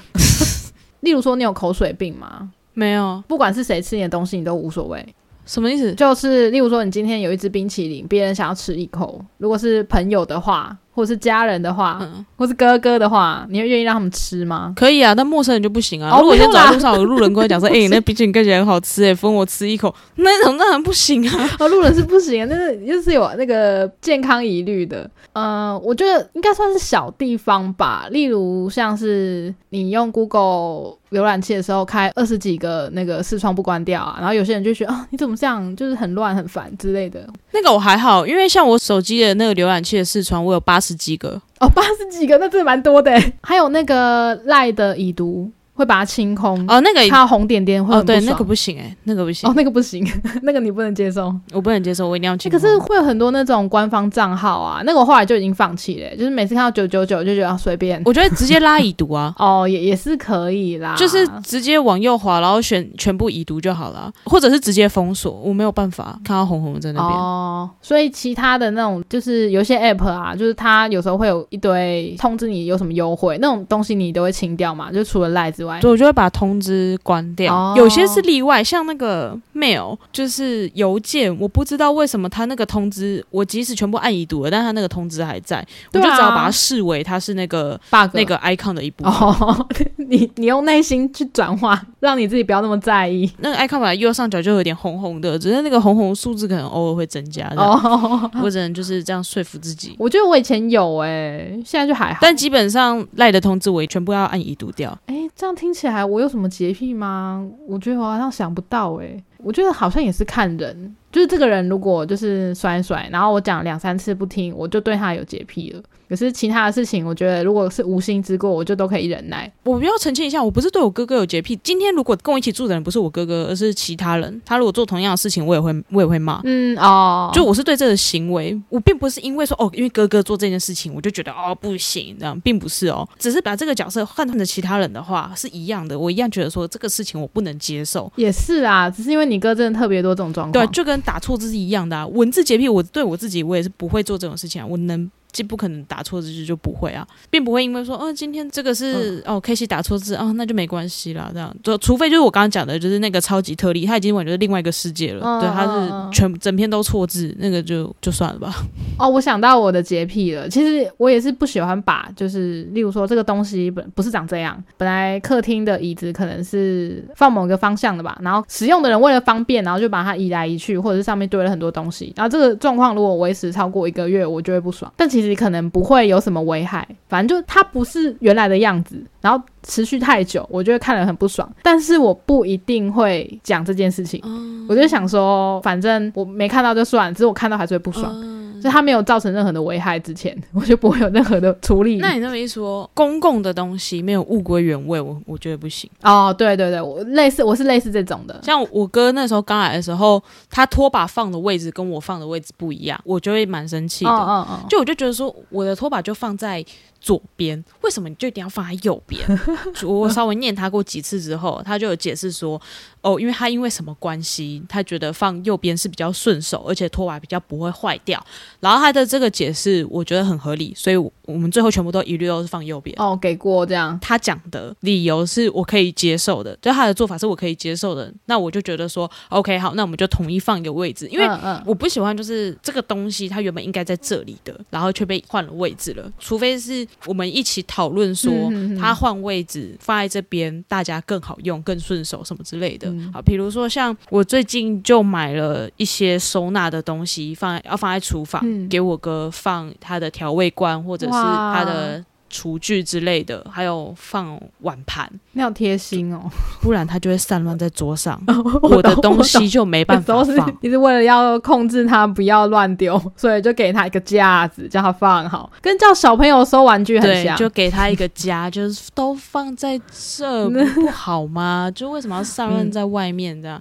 [1.01, 2.51] 例如说你有口水病吗？
[2.73, 5.05] 没有不管是谁吃你的东西，你都无所谓。
[5.45, 5.93] 什么意思？
[5.95, 14.75] 就是例如说，你今天有一支冰淇淋，别人想要吃一口，如果是朋友的话，或是家人的话，嗯，或是哥哥的话，你会愿意让他们吃吗？
[14.77, 16.11] 可以啊，但陌生人就不行啊。
[16.11, 21.51] 哦如果今天没有啦走在路上有路人跟我讲说：“哎、那冰淇淋看起来很好吃，哎，分我吃一口。”那种当然不行啊。
[21.59, 25.11] 哦，路人是不行啊，那是就是有那个健康疑虑的。
[25.33, 37.27] 嗯、我觉得应该算是小地方吧，例如像是你用 Google 浏览器的时候开二十几个那个视窗不关掉啊，然后有些人就觉得啊，你怎么这样，就是很乱很烦之类的。
[37.53, 41.41] 那个我还好，因为像我手机的那个浏览器的视窗，我有八十几个。
[41.59, 43.33] 哦，八十几个，那真的蛮多的欸。
[43.43, 50.07] 还有那个赖的已读会把它清空，哦，那个它红点点会对，那个不行哎、那个不行，哦，那个不行，
[50.43, 51.35] 那个你不能接受。
[51.53, 52.61] 我不能接受，我一定要欸清空。
[52.61, 58.03] 可是会有很多那种官方账号啊，那个我后来就已经放弃了欸、就是每次看到九九九就觉得啊随便。
[58.05, 65.33] 我觉得直接拉已读啊， 哦，也也是可以啦，就是直接往右滑，然后选全部已读就好了，或者是直接封锁。
[65.33, 67.19] 我没有办法看到红红在那边。
[67.19, 75.70] 哦，所以其他的那种就是有些 app 啊，就是它有时候会有一堆通知你有什么优惠，那种东西你都会清掉嘛，就除了赖之外。
[75.91, 77.55] 我就会把通知关掉。
[77.55, 77.75] 哦。
[77.77, 89.13] 有些是例外，像那个 mail 就是邮件，我不知道为什么他那个通知，我即使全部按已读了，但他那个通知还在，我就只好把它视为它是那个 bug 那个 icon 的一部分。
[89.13, 89.69] 哦，
[90.11, 97.47] 你你用内心去转化， 让你自己不要那么在意那个 icon 本来右上角就有点红红的，只是那个红红数字可能偶尔会增加。
[97.57, 98.31] 哦，哦。
[98.43, 99.95] 我只能就是这样说服自己。
[99.99, 102.19] 我觉得我以前有诶、现在就还好。
[102.21, 104.97] 但基本上赖的通知我也全部要按已读掉。
[105.07, 107.47] 哎、这样听起来我有什么洁癖吗？
[107.69, 115.83] 我觉得我好像想不到诶、我觉得好像也是看人，就是这个人如果就是甩甩，然后我讲两三次不听，我就对他有洁癖了。
[116.09, 119.49] 可是其他的事情，我觉得如果是无心之过，我就都可以忍耐。
[119.63, 121.55] 我不要澄清一下，我不是对我哥哥有洁癖。
[121.63, 126.41] 今天如果跟我一起住的人不是我哥哥，而是其他人，他如果做同样的事情，我也会我也会骂。
[126.43, 138.13] 嗯哦，就我是对这个行为，我并不是因为说哦，因为哥哥做这件事情，我就觉得哦不行，这样并不是哦，只是把这个角色换成了其他人的话是一样的，我一样觉得说这个事情我不能接受。
[138.17, 142.07] 也是啊，只是因为你哥真的特别多这种状况对，就跟打错字是一样的啊。
[142.07, 145.11] 文字洁癖，我对我自己我也是不会做这种事情啊，我能。
[145.33, 158.55] 就不可能打错字就不会啊，并不会因为说，哦，今天这个是、哦 K C 打错字啊，那就没关系啦，这样就除非就是我刚刚讲的，就是那个超级特例，他已经完全是另外一个世界了，嗯对，他是全整篇都错字，那个就就算了吧。
[158.99, 160.49] 哦，我想到我的洁癖了。
[160.49, 174.93] 其实我也是不喜欢把，就是例如说这个东西本不是长这样，本来客厅的椅子可能是放某个方向的吧，然后使用的人为了方便，然后就把它移来移去，或者是上面堆了很多东西，然后这个状况如果维持超过一个月，我就会不爽。
[174.97, 181.51] 但其其实可能不会有什么危害，反正就它不是原来的样子，然后持续太久，我就会看了很不爽。
[181.63, 184.23] 但是我不一定会讲这件事情，
[184.69, 188.41] 我就想说，反正我没看到就算，只是我看到还是会不爽。
[188.61, 191.97] 所以它没有造成任何的危害之前，我就不会有任何的处理。
[191.97, 195.89] 那你那么一说，公共的东西没有物归原位，我我觉得不行。
[196.03, 198.39] 哦，对对对，我类似我是类似这种的。
[198.43, 204.47] 像我哥那时候刚来的时候，他拖把放的位置跟我放的位置不一样，我就会蛮生气的。
[204.69, 206.63] 就我就觉得说，我的拖把就放在
[207.01, 209.27] 左边，为什么你就一定要放在右边？
[209.85, 212.61] 我稍微念他过几次之后，他就有解释说，
[213.03, 218.23] 哦，因为他因为什么关系，他觉得放右边是比较顺手，而且拖把比较不会坏掉。
[218.61, 222.95] 然后他的这个解释我觉得很合理，所以我们最后全部都一律都是放右边。
[222.99, 223.99] 哦，给过这样。
[224.01, 231.27] 他讲的理由是我可以接受的，就他的做法是我可以接受的，那我就觉得说，OK，好，那我们就统一放一个位置，因为
[231.65, 236.13] 我不喜欢就是这个东西它原本应该在这里的，然后却被换了位置了。
[236.19, 242.90] 除非是我们一起讨论说嗯嗯嗯它换位置放在这边，大家更好用、更顺手什么之类的。
[242.91, 252.05] 嗯好，比如说像我最近就买了一些收纳的东西，放在要放在厨房，嗯给我哥放他的调味罐或者是他的。
[252.31, 256.23] 厨具之类的，还有放碗盘，你好贴心哦。
[256.63, 258.19] 不然它就会散乱在桌上，
[258.63, 260.25] 我的东西就没办法。
[260.63, 267.37] 你是为了要控制它不要乱丢， 所以就给它一个架子，叫它放好，跟叫小朋友收玩具很，像。
[267.37, 271.71] 就给他一个家，就是都放在这，不 不好吗？
[271.75, 273.61] 就为什么要散乱在外面这样？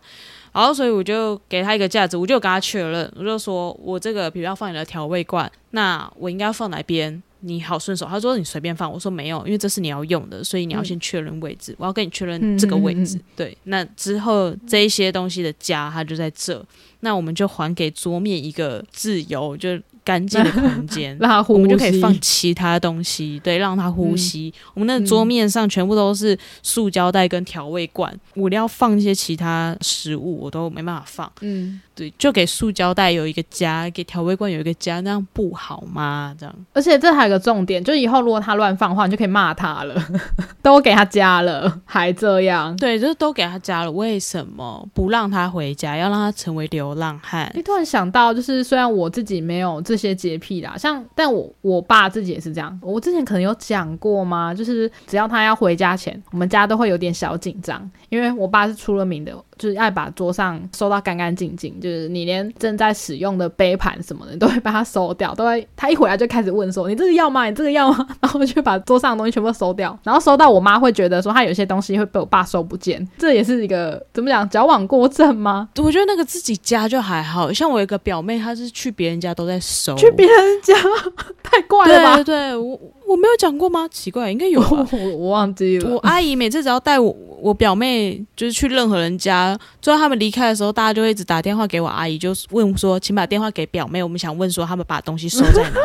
[0.52, 7.22] 然后，所以我就给他一个架子，我就跟他确认，我就说我这个比如要放你的调味罐，那我应该放哪边？
[7.42, 8.06] 你好顺手。
[8.06, 13.18] 他说你随便放，我说没有，因为这是你要用的，所以你要先确认位置，我要跟你确认这个位置。
[13.18, 16.64] 嗯嗯对，那之后这一些东西的家，它就在这，
[17.02, 21.18] 那我们就还给桌面一个自由就干净的空间。
[21.20, 24.54] 让它呼吸，我们就可以放其他东西，对，让它呼吸。
[24.74, 31.32] 我们那桌面上全部都是塑胶袋跟调味罐，我要放一些其他食物，我都没办法放。
[31.42, 36.34] 嗯，对，就给塑胶袋有一个家，给调味罐有一个家，那样不好吗？
[36.40, 39.96] 这样而且这还有个重点，就以后如果他乱放的话，你就可以骂他了，
[40.64, 42.76] 都给他加了，还这样。
[42.78, 43.92] 对，就是都给他加了。
[43.92, 47.62] 为什么不让他回家，要让他成为流浪汉你？
[47.62, 52.80] 突然想到，就是虽然我自己没有这些洁癖啦，像但我我爸自己也是这样。
[52.82, 54.54] 我之前可能有讲过吗？
[54.54, 67.46] 就是只要他要回家前，我们家都会有点小紧张，因为我爸是出了名的，就是爱把桌上收到干干净净，就是你连正在使用的杯盘什么的，你都会把它收掉，都会他一回来就开始问说：“你这个要吗？
[67.46, 75.68] 你这个要吗？”然后我就把桌上的东西全部收掉，然后收到我妈会觉得说他有些东西会被我爸收不见，这也是一个怎么讲矫枉过正吗？
[75.84, 80.74] 我觉得那个自己家就还好像我有一个表妹，她是去别人家都在收，去别人家
[81.44, 82.24] 太怪了吧对？
[82.24, 83.88] 对，我我没有讲过吗？
[83.92, 84.88] 奇怪，应该有吧。
[84.94, 85.90] 我我忘记了。
[85.90, 87.10] 我阿姨每次只要带我
[87.42, 95.82] 我表妹，就是去任何人家，最后他们离开的时候，大家就会一直打电话给我阿姨，就问说，请把电话给表妹，我们想问说他们把东西收在哪。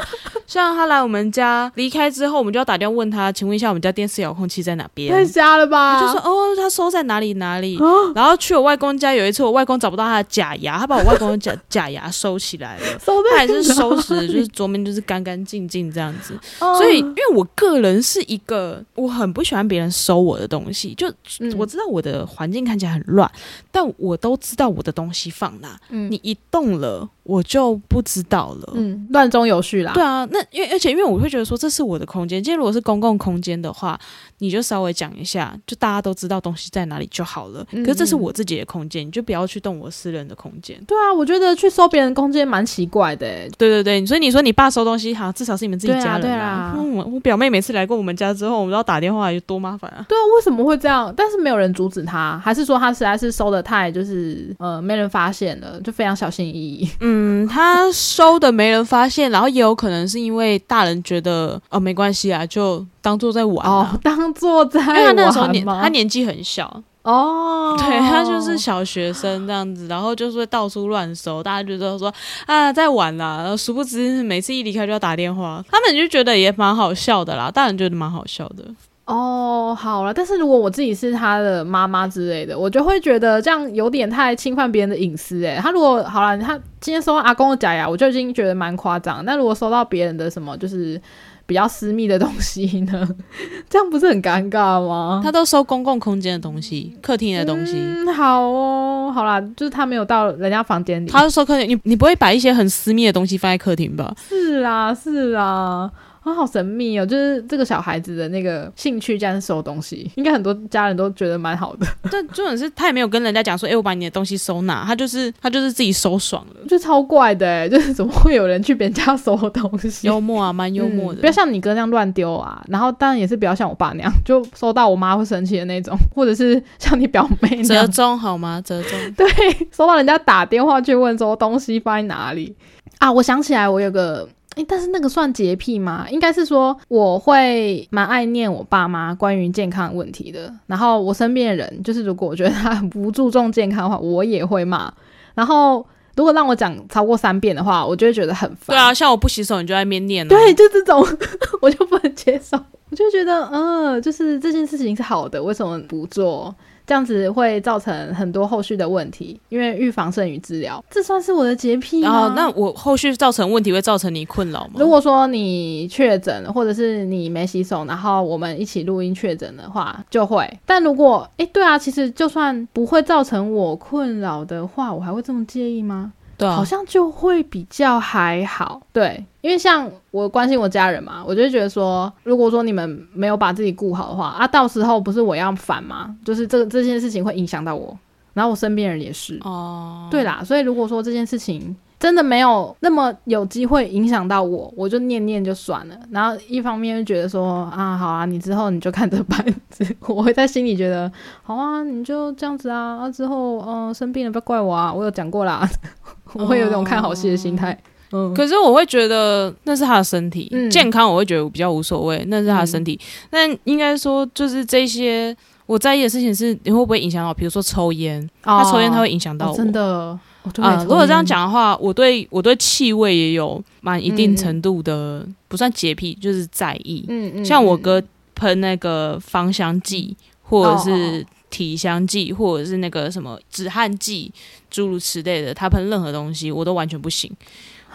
[0.46, 5.12] 像他来我们家离开之后，我们就要打电话问他，请问一下我们家电视遥控器在哪边？
[5.12, 6.00] 太瞎了吧？
[6.00, 7.78] 她就说哦，他收在哪里哪里。
[7.78, 12.87] 哦然后去我外公家有一次，我外公找不到他的假牙，他把我外公的假假牙收起来了。
[13.04, 16.38] 他还是收拾，就是桌面就是干干净净这样子。
[16.61, 20.94] 哦所以，因为我个人是一个，我很不喜欢别人收我的东西。
[20.94, 21.09] 就、
[21.40, 23.30] 嗯我知道我的环境看起来很乱，
[23.72, 25.78] 但我都知道我的东西放哪。
[25.90, 28.72] 嗯你一动了，我就不知道了。
[28.74, 29.92] 嗯乱中有序啦。
[29.92, 33.98] 对啊，那因为而且因为我会觉得说这是我的空间，今天如果是公共空间的话，
[34.44, 37.66] 你就稍微讲一下，就大家都知道东西在哪里就好了。
[37.72, 40.78] 嗯可是这是我自己的空间，你就不要去动我私人的空间。
[40.87, 43.50] 对啊，我觉得去收别人空间蛮奇怪的欸。
[43.57, 50.04] 对对对，所以你说你爸收东西，好，至少是你们自己家人对啊我表妹每次来过我们家之后，我们都要打电话，有多麻烦啊！
[50.09, 51.12] 对啊，为什么会这样？
[51.16, 56.88] 但是没有人阻止他，还是说他实在是收的太就是呃没人发现了，就非常小心翼翼。
[57.00, 63.70] 嗯，他收的没人发现，然后也有可能是因为大人觉得哦没关系啊，就当做在玩、啊。
[63.70, 72.10] 哦，当做在因为他那时候年玩他年纪很小，哦，对他就是小学生这样子，然后就是会到处乱收，大家就都说
[72.46, 78.64] 啊在玩啦，然后殊不知每次一离开就要打电话，他们就觉得也蛮好笑的啦，大人觉得蛮好笑的。
[79.06, 85.44] 哦，好了，但是如果我自己是他的妈妈之类的，我就会觉得这样有点太侵犯别人的隐私。
[85.44, 89.22] 诶，他如果好了，他今天收到阿公的假牙，我就已经觉得蛮夸张。
[89.26, 90.98] 那如果收到别人的什么，就是
[91.46, 93.09] 比较私密的东西呢？
[93.68, 95.20] 这样不是很尴尬吗？
[95.22, 97.74] 他都收公共空间的东西，客厅的东西。
[97.76, 101.11] 嗯，好哦，好啦，就是他没有到人家房间里。
[101.11, 104.14] 他就收客厅，你你不会把一些很私密的东西放在客厅吧？
[104.28, 105.90] 是啊，是啦。
[106.24, 107.04] 啊，好神秘哦！
[107.04, 111.87] 就是这个小孩子的那个兴趣，竟然是收东西，应该很多家人都觉得蛮好的。
[112.10, 120.06] 但重点是他也没有跟人家讲说，哎、我把你的东西收哪，他就是他就是自己收爽了，就超怪的哎，就是怎么会有人去别人家收东西？
[120.06, 121.20] 幽默啊，蛮幽默的。
[121.20, 128.62] 嗯不要像你哥那样乱丢啊，然后当然也是不要像我爸那样，就收到我妈会生气的那种，或者是像你表妹那折样，中好吗？
[128.64, 128.98] 折中。
[129.14, 129.28] 对，
[129.70, 132.56] 收到人家打电话去问说东西放在哪里
[132.98, 133.12] 啊？
[133.12, 134.26] 我想起来，我有个。
[134.56, 136.06] 诶，但是那个算洁癖吗？
[136.10, 140.52] 应该是说我会蛮爱念我爸妈关于健康问题的。
[140.66, 144.92] 然后我身边的人，就是如果我觉得他很不注重健康的话，我也会骂。
[145.34, 145.84] 然后
[146.16, 148.66] 如果让我讲超过三遍的话，我就会觉得很烦。
[148.68, 150.28] 对啊，像我不洗手，你就在那边念、啊。
[150.28, 151.04] 对，就这种
[151.60, 152.56] 我就不能接受，
[152.90, 156.54] 我就觉得，嗯，就是这件事情是好的，为什么不做？
[156.87, 162.09] 这样子会造成很多后续的问题，因为预防胜于治疗，这算是我的洁癖吗？
[162.09, 164.75] 然后那我后续造成问题会造成你困扰吗？
[164.77, 170.49] 如果说你确诊，或者是你没洗手，然后我们一起录音确诊的话，就会。
[170.66, 176.12] 但如果，诶，对啊，其实就算不会造成我困扰的话，我还会这么介意吗？
[176.37, 178.80] 对啊，好像就会比较还好。
[178.93, 186.14] 对，因为像我关心我家人嘛，我就觉得说，如果说你们没有把自己顾好的话，啊，到时候不是我要反吗？
[186.24, 187.97] 就是这个这件事情会影响到我，
[188.32, 189.39] 然后我身边人也是。
[189.45, 191.74] 哦，对啦，所以如果说这件事情
[192.05, 195.96] 真的没有那么有机会影响到我，我就念念就算了。
[196.11, 199.42] 然后一方面就觉得说啊，好啊，你之后你就看着办。
[200.07, 201.11] 我会在心里觉得，
[201.42, 205.66] 好啊，你就这样子啊，啊之后嗯、呃生病了不要怪我啊，我有讲过啦，
[206.34, 207.74] 我会有一种看好戏的心态。
[208.12, 213.00] 嗯，可是我会觉得那是他的身体、嗯健康，我会觉得比较无所谓，那是他的身体。
[213.30, 215.34] 但应该说，就是这些
[215.64, 217.32] 我在意的事情是，你会不会影响到？
[217.32, 219.52] 比如说抽烟，他抽烟他会影响到我。
[219.52, 220.18] 哦真的，
[220.57, 227.05] 啊、如果这样，讲的话，我对我对气味也有蛮一定嗯程度的，不算洁癖，就是在意。
[227.09, 228.03] 嗯嗯，嗯像我哥
[228.34, 234.30] 喷那个芳香剂，或者哦是体香剂，或者是那个什么止汗剂，
[234.70, 237.30] 诸如此类的，他喷任何东西我都完全不行。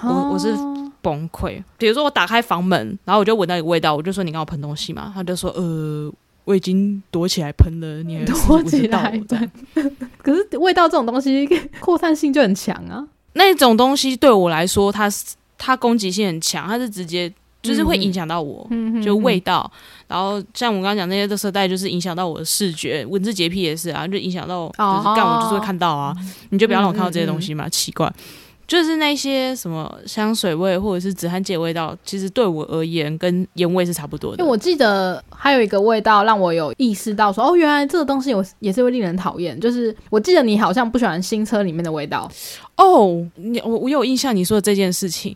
[0.02, 1.62] 我我是哦崩溃。
[1.78, 6.12] 比如说我打开房门，然后我就闻到一个味道，我就说你刚我喷东西嘛，他就说呃
[6.50, 9.22] 我已经躲起来喷了，你还 躲起来
[10.18, 11.48] 可是味道这种东西
[11.80, 13.06] 扩散性就很强啊。
[13.34, 17.32] 那种东西对我来说，它是它攻击性很强，它是直接
[17.62, 18.66] 就是会影响到我。
[18.72, 19.72] 嗯就味道，
[20.08, 26.16] 然后像我刚刚讲那些垃圾袋，就是影响到我的视觉，文字洁癖也是啊，就影响到，就是干我就是会看到啊，
[26.50, 28.12] 你就不要让我看到这些东西嘛，奇怪。
[28.70, 34.38] 就是那些什么香水味或者是止汗剂味道，其实对我而言跟烟味是差不多的。
[34.38, 39.60] 因为我记得还有一个味道让我有意识到说，哦，原来这个东西我也是会令人讨厌。
[39.60, 42.30] 就是我记得你好像不喜欢新车里面的味道，
[42.80, 45.36] 哦，你我我有印象你说的这件事情，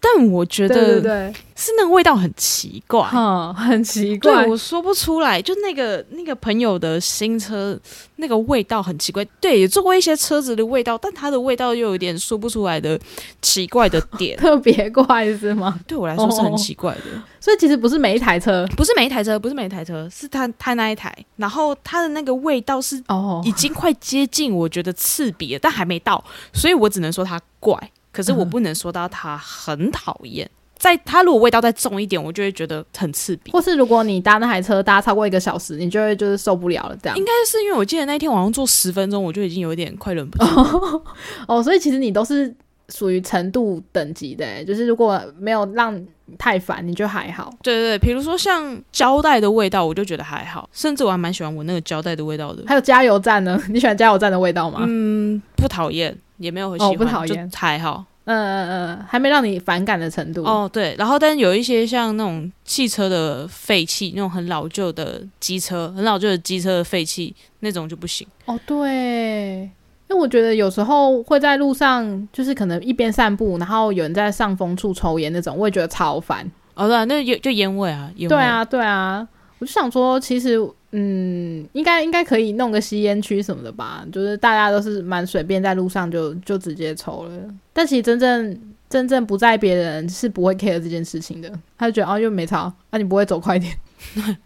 [0.00, 3.08] 但我觉得对，是那个味道很奇怪。
[3.14, 4.50] 嗯，很奇怪对，。
[4.50, 7.78] 我说不出来，就那个那个朋友的新车，
[8.16, 9.24] 那个味道很奇怪。
[9.40, 12.98] 对，也做过一些车子的味道，但它的味道又有点说不出来的
[13.40, 15.78] 奇怪的点，特别怪是吗？
[15.86, 17.02] 对我来说是很奇怪的。
[17.38, 26.22] 所以其实不是每一台车不是每一台车，不是每一台车，是他他那一台，然后他的那个味道是哦已经快接近我觉得刺鼻了，但还没到，
[26.52, 27.76] 所以我只能说它怪，
[28.10, 30.48] 可是我嗯不能说到它很讨厌。
[30.78, 33.52] 在它如果味道再重一点，我就会觉得很刺鼻。
[33.52, 37.22] 或是如果你搭那台车搭超过一个小时，你就会就是受不了了这样应。
[37.22, 41.02] 该是因为我记得那天晚上坐十分钟，我就已经有点快忍不住。
[41.46, 42.54] 哦，所以其实你都是
[42.88, 46.02] 属于程度等级的欸，就是如果没有让
[46.38, 47.52] 太烦，你就还好。
[47.62, 52.62] 对对对，比如说像胶带的味道，我就觉得还好，甚至我还蛮喜欢闻那个胶带的味道的。
[52.66, 53.60] 还有加油站呢？
[53.68, 54.80] 你喜欢加油站的味道吗？
[54.86, 58.04] 嗯，不讨厌，也没有很喜欢，哦不讨厌还好。
[58.24, 60.44] 嗯嗯嗯，还没让你反感的程度。
[60.44, 68.26] 哦，对，然后但是有一些像那种汽车的废气，那种很老旧的机车，很老旧的机车的废气，那种就不行。
[68.44, 69.62] 哦，对，
[70.08, 76.48] 因为我觉得有时候会在路上，就是可能一边散步，然后有人在上风处抽烟那种，我也觉得超烦。
[76.74, 78.36] 哦，对啊，那就就烟味啊，烟味。
[78.36, 79.26] 对，啊，对啊，
[79.58, 80.56] 我就想说，其实
[80.92, 87.30] 嗯，应该应该可以弄个吸烟区什么的吧，就是大家都是蛮随便在路上就就直接抽了，
[87.72, 88.60] 但其实真正。
[88.90, 93.72] 真正不在别人是不会 care 这件事情的，他就觉得哦又没吵，那你不会走快点，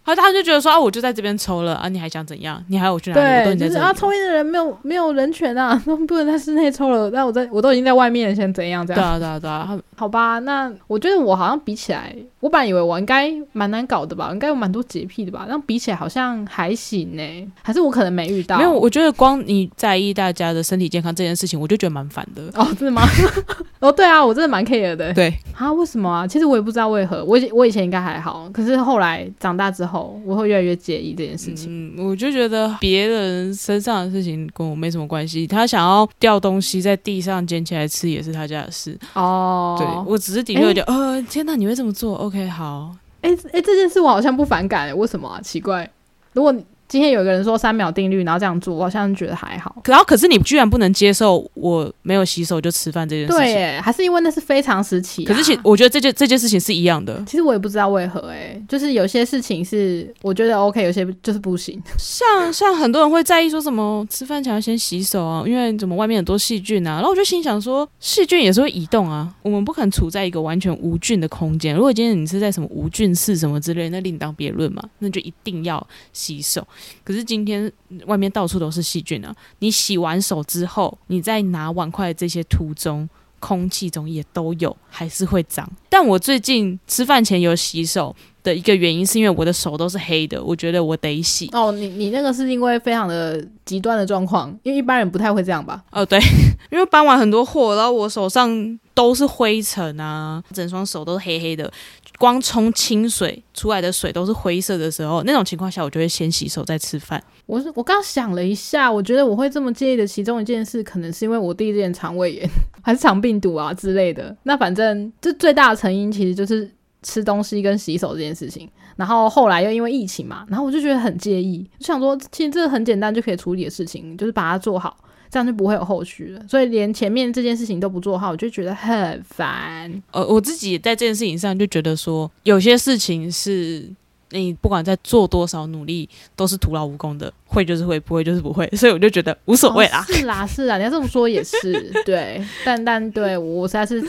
[0.04, 2.62] 他 他就觉得说啊，我就在这边抽了啊，你还想怎样？
[2.68, 3.56] 你还有我去哪里？
[3.56, 3.68] 对。
[3.68, 9.00] 就是啊抽烟的人没有没有人权啊，都不能在室内抽了，那我在我都已经在外面了，先怎样这样？
[9.00, 18.58] 对啊，对啊，对啊，好吧，那我觉得我好像比起来，我本来以为我应该蛮难搞的吧，应该有蛮多洁癖的吧，但比起来好像还行呢、还是我可能没遇到。
[18.58, 22.42] 没有，我觉得光你在意大家的身体健康这件事情，我就觉得蛮烦的。
[22.60, 23.02] 哦，真的吗？
[23.80, 25.12] 哦，对啊，我真的蛮 care 的。
[25.14, 26.26] 对，啊，为什么啊？
[26.26, 31.68] 其实我也不知道为何，我以我以前应该还好，可是后来长大之后，我会越来越介意这件事情。
[31.68, 35.46] 嗯，我就觉得别人身上的事情跟我没什么关系。
[35.46, 38.98] 他想要掉东西在地上捡起来吃，也是他家的事。
[39.12, 45.38] 哦，对我只是顶多觉得，呃，天哪，你会这么做？OK，好，哎哎，这件事我好像不反感、为什么啊？
[45.42, 45.90] 奇怪，
[46.32, 49.82] 如果你今天有一个人说三秒定律，然后这样做，我好像觉得还好。
[49.84, 53.40] 然后可是你居然不能接受我没有洗手就吃饭这件事情。
[53.40, 55.28] 对耶，还是因为那是非常时期、啊。
[55.28, 57.22] 可是其我觉得这件这件事情是一样的。
[57.26, 61.82] 其实我也不知道为何、哎，就是有些事情是我觉得 OK，有些就是不行。
[61.98, 66.96] 像像很多人会在意说什么吃饭前要先洗手啊，因为怎么外面很多细菌啊。
[66.96, 71.74] 然后我就心想说，细菌也是会移动啊，我们不可能处在一个完全无菌的空间。
[71.74, 76.66] 如果今天你是在什么无菌室什么之类，那另当别论嘛，那就一定要洗手。
[77.02, 77.70] 可是今天
[78.06, 83.08] 外面到处都是细菌啊，你洗完手之后，你再拿碗筷这些途中。
[83.40, 85.70] 空气中也都有，还是会脏。
[85.90, 91.48] 但我最近吃饭前有洗手，的一个原因，是因为我的手都是黑的，我觉得我得洗。
[91.52, 95.82] 哦，你你那个是因为非常的极端的状况，因为一般人不太会这样吧？
[95.90, 96.20] 哦，对，
[96.70, 101.72] 因为搬完很多货，然后我手上都是灰尘啊，整双手都是黑黑的，
[102.18, 107.22] 光冲清水出来的水都是灰色的时候，那种情况下，我就会先洗手再吃饭。
[107.46, 112.48] 我是我刚想了一下，我觉得我会这么介意的其中一件事，可能是因为我弟之前肠胃炎
[112.82, 114.36] 还是肠病毒啊之类的。
[114.42, 116.70] 那反正这最大的成因其实就是
[117.04, 118.68] 吃东西跟洗手这件事情。
[118.96, 124.96] 然后后来又因为疫情嘛，然后我就觉得很介意，就想说其实这个很简单就可以处理的事情，就是把它做好，
[125.28, 126.40] 这样就不会有后续了。
[126.48, 130.02] 所以连前面这件事情都不做好，我就觉得很烦。
[130.12, 133.88] 呃，我自己在这件事情上就觉得说，有些事情是
[134.30, 140.04] 你不管在做多少努力，都是徒劳无功的，会就是会，不会就是不会，所以我就觉得无所谓啦。
[140.08, 144.00] 是啦，是啦，你要这么说也是对，但但对我实在是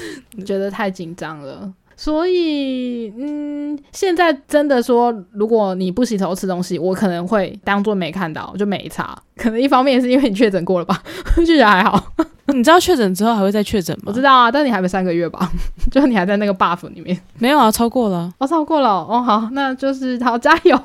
[0.45, 1.73] 觉得太紧张了。
[1.97, 9.17] 所以，嗯，现在真的说，如果你不洗头吃东西，我可能会当做没看到，就没擦。
[9.37, 11.01] 可能一方面是因为你确诊过了吧，
[11.37, 12.01] 就觉得还好。
[12.53, 14.03] 你知道确诊之后还会再确诊吗？
[14.05, 15.51] 我知道啊，但你还没三个月吧？
[15.91, 17.19] 就你还在那个 buff 里面。
[17.39, 18.31] 没有啊，超过了。
[18.37, 18.87] 哦，超过了。
[18.89, 20.77] 哦，好，那就是好，加油。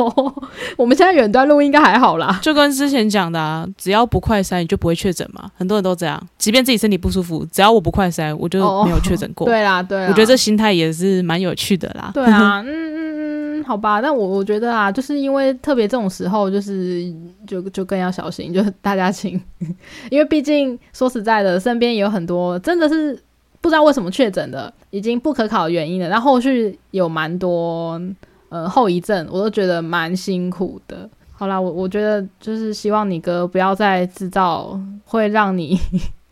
[0.78, 2.38] 我们现在远端录应该还好啦。
[2.40, 5.50] 就跟之前讲的，啊，只要不快筛，你就不会确诊嘛。
[5.54, 9.46] 很多人都这样，即便自己身体不舒服，只要我不快筛，我就没有确诊过。
[9.46, 10.04] 对啦，对。
[10.06, 12.10] 我觉得这心态也是蛮有趣的啦。
[12.14, 12.99] 对啊，嗯
[13.62, 14.00] 好吧。
[14.00, 17.12] 但我我觉得啊，就是因为特别这种时候，就是
[17.46, 19.40] 就就更要小心，就是大家请，
[20.10, 21.60] 因为毕竟说实在的。
[21.60, 23.12] 身边也有很多真的是
[23.60, 26.08] 不知道为什么确诊的，已经不可考的原因了。
[26.08, 28.00] 然后后续有蛮多
[28.48, 31.08] 呃后遗症，我都觉得蛮辛苦的。
[31.32, 35.78] 好啦，我我觉得就是希望你哥不要再制造会让你。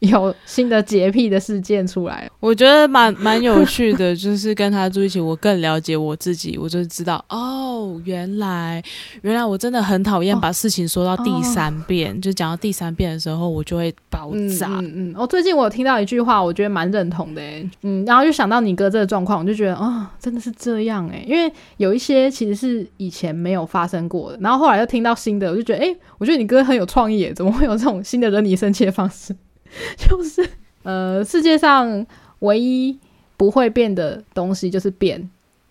[0.11, 8.80] 有新的洁癖的事件出来，我觉得蛮蛮有趣的，就是跟他住一起，我更了解我自己，我就知道哦，原来
[9.22, 14.68] 原来我真的很讨厌把事情说到第三遍，就讲到第三遍的时候，我就会爆炸。
[14.80, 17.42] 嗯嗯，我最近我有听到一句话，我觉得蛮认同的，
[17.82, 29.34] 嗯，然后就想到你哥这个状况，我就觉得啊，真的是这样哎，因为有一些其实是以前没有发生过的，然后后来又听到新的，我就觉得哎，我觉得你哥很有创意，怎么会有这种新的惹你生气的方式？
[29.97, 30.49] 就是
[30.83, 32.07] 呃，世界上
[32.41, 32.99] 唯一
[33.37, 35.29] 不会变的东西就是变，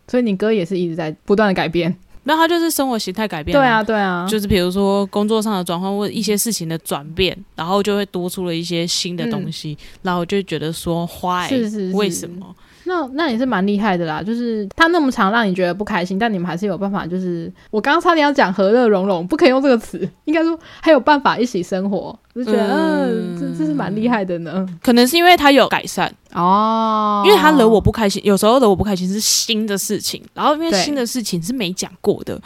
[0.08, 1.96] 所以你哥也是一直在不断的改变。
[2.24, 3.58] 那他就是生活形态改变。
[3.58, 12.54] 对啊，对啊，就是比如说工作上的转换或一些事情的转变，然后就会多出了一些新的东西，然后就觉得说坏，是是为什么？
[12.84, 17.08] 那那也是蛮厉害的啦，就是他那么长让你觉得不开心，但你们还是有办法。
[17.08, 24.68] 就是我刚刚差点要讲和乐融融，不可以用这个词，应该说还有办法一起生活，就觉得嗯，这这是蛮厉害的呢。
[24.82, 32.40] 可能是因为他有改善哦，因为他惹我不开心，有时候惹我不开心是新的事情，然后因为新的事情是没讲过的，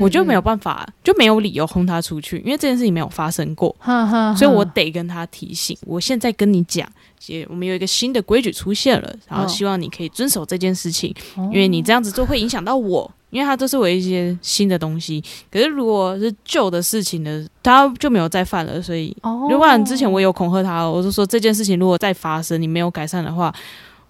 [0.00, 3.74] 我就没有办法，就没有理由轰他出去，因为这件事情没有发生过，
[4.36, 5.76] 所以我得跟他提醒。
[5.86, 6.88] 我现在跟你讲。
[7.48, 15.22] 我们有一个新的规矩出现了，然后希望你可以遵守这件事情，因为你这样子做会影响到我，因为它都是我一些新的东西。
[15.50, 18.80] 可是如果是旧的事情的，他就没有再犯了。
[18.80, 19.14] 所以，
[19.50, 23.52] 如果之前我有恐吓他，我就说这件事情如果再发生，你没有改善的话。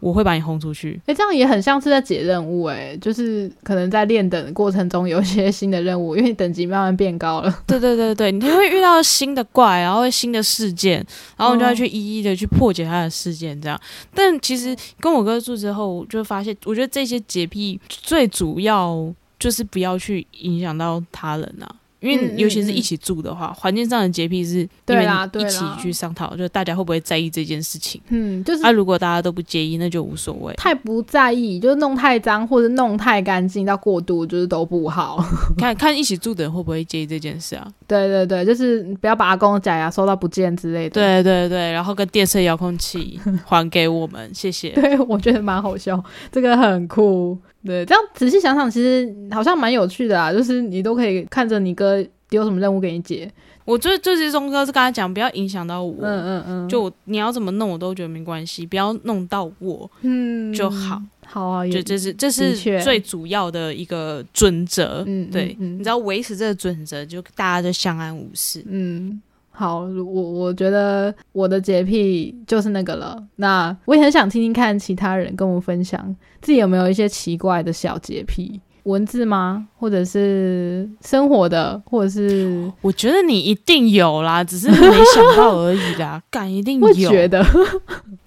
[0.05, 1.01] 我会把你轰出去。
[1.07, 7.51] 哎，这样也很像是在解任务，哎，就是可能在练等过程中有一些新的任务，因为等级慢慢变高了。
[7.67, 11.05] 对对对对，你会遇到新的怪，然后新的事件，
[11.39, 13.81] 然后你就要去一一的去破解他的事件，这样。
[14.15, 21.77] 但其实跟我哥住之后，就发现，我觉得这些洁癖最主要就是不要去影响到他人啊。
[22.05, 25.05] 因为尤其是一起住的话，环境上的洁癖是因为
[25.39, 27.99] 一起去商讨，就大家会不会在意这件事情？
[28.09, 30.53] 嗯，就是啊，如果大家都不介意，那就无所谓。
[30.55, 35.25] 太不在意，就是弄太脏或者弄太干净到过度，就是都不好。
[35.57, 37.67] 看看一起住的人会不会介意这件事啊？
[37.87, 40.91] 对对对，就是不要把阿公的假牙收到不见之类的。
[40.91, 44.71] 对对对，然后跟电视遥控器还给我们，谢谢。
[44.77, 47.39] 对，我觉得蛮好笑，这个很酷。
[47.65, 50.33] 对，这样仔细想想，其实好像蛮有趣的啊。
[50.33, 53.31] 就是你都可以看着你哥丢什么任务给你解。
[53.65, 55.97] 我最最最终哥是跟他讲，不要影响到我。
[56.03, 56.69] 嗯嗯嗯。
[56.69, 61.01] 就你要怎么弄，我都觉得没关系，不要弄到我，嗯，就好。
[61.27, 65.03] 好啊，就这是这是最主要的一个准则。
[65.07, 68.63] 嗯，对，你知道维持这个准则，就大家就相安无事。
[68.69, 69.23] 嗯。
[69.57, 73.23] 好，我我觉得我的洁癖就是那个了。
[73.37, 79.69] 那我也很想听听看其他人跟我分享自己有没有一些奇怪的小洁癖，文字吗？
[79.77, 82.69] 或者是生活的，或者是……
[82.81, 86.21] 我觉得你一定有啦，只是没想到而已啦。
[86.31, 86.93] 敢一定有？
[87.09, 87.47] 觉得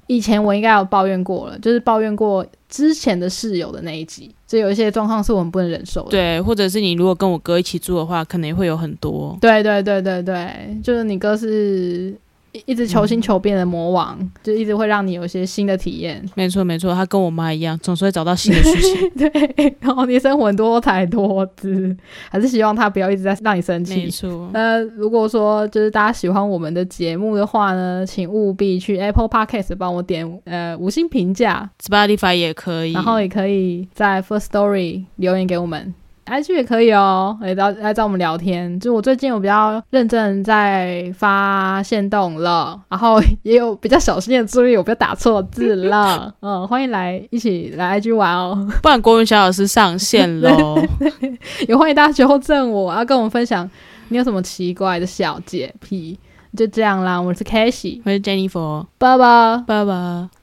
[0.07, 6.11] 以前我应该有抱怨过了，就是抱怨过之前的室友的那一集，就有一些状况是我们不能忍受的。
[6.11, 9.37] 对，或者是你如果跟我哥一起住的话，可能也会有很多。
[9.41, 12.13] 对对对对对，就是你哥是
[12.57, 16.23] 一一直求新求变的魔王，就一直会让你有一些新的体验。
[16.35, 19.09] 没错没错，他跟我妈一样，总是会找到新的事情。
[19.15, 21.95] 对，然后你生活多才多姿，
[22.29, 23.95] 还是希望他不要一直在让你生气。
[23.95, 35.93] 没错，呃，如果说就是大家喜欢我们的节目的话呢，请务必去 Apple Podcast 帮我点呃五星评价，Spotify 也可以，然后也可以在 First Story 留言给我们。
[36.27, 38.79] IG 也可以哦，来找来找我们聊天。
[38.79, 46.33] 就我最近我比较认真在发现动了，然后也有比较小心的注意，我不要打错字了。
[46.41, 50.77] 嗯，欢迎来一起来 IG 玩哦，不然郭文小老师上线喽。
[51.67, 53.69] 也欢迎大家纠正我，要跟我们分享
[54.09, 56.19] 你有什么奇怪的小洁癖。
[56.55, 59.63] 就这样啦，我是 k a s h y 我是 Jennifer，拜拜。
[59.67, 60.29] 拜拜。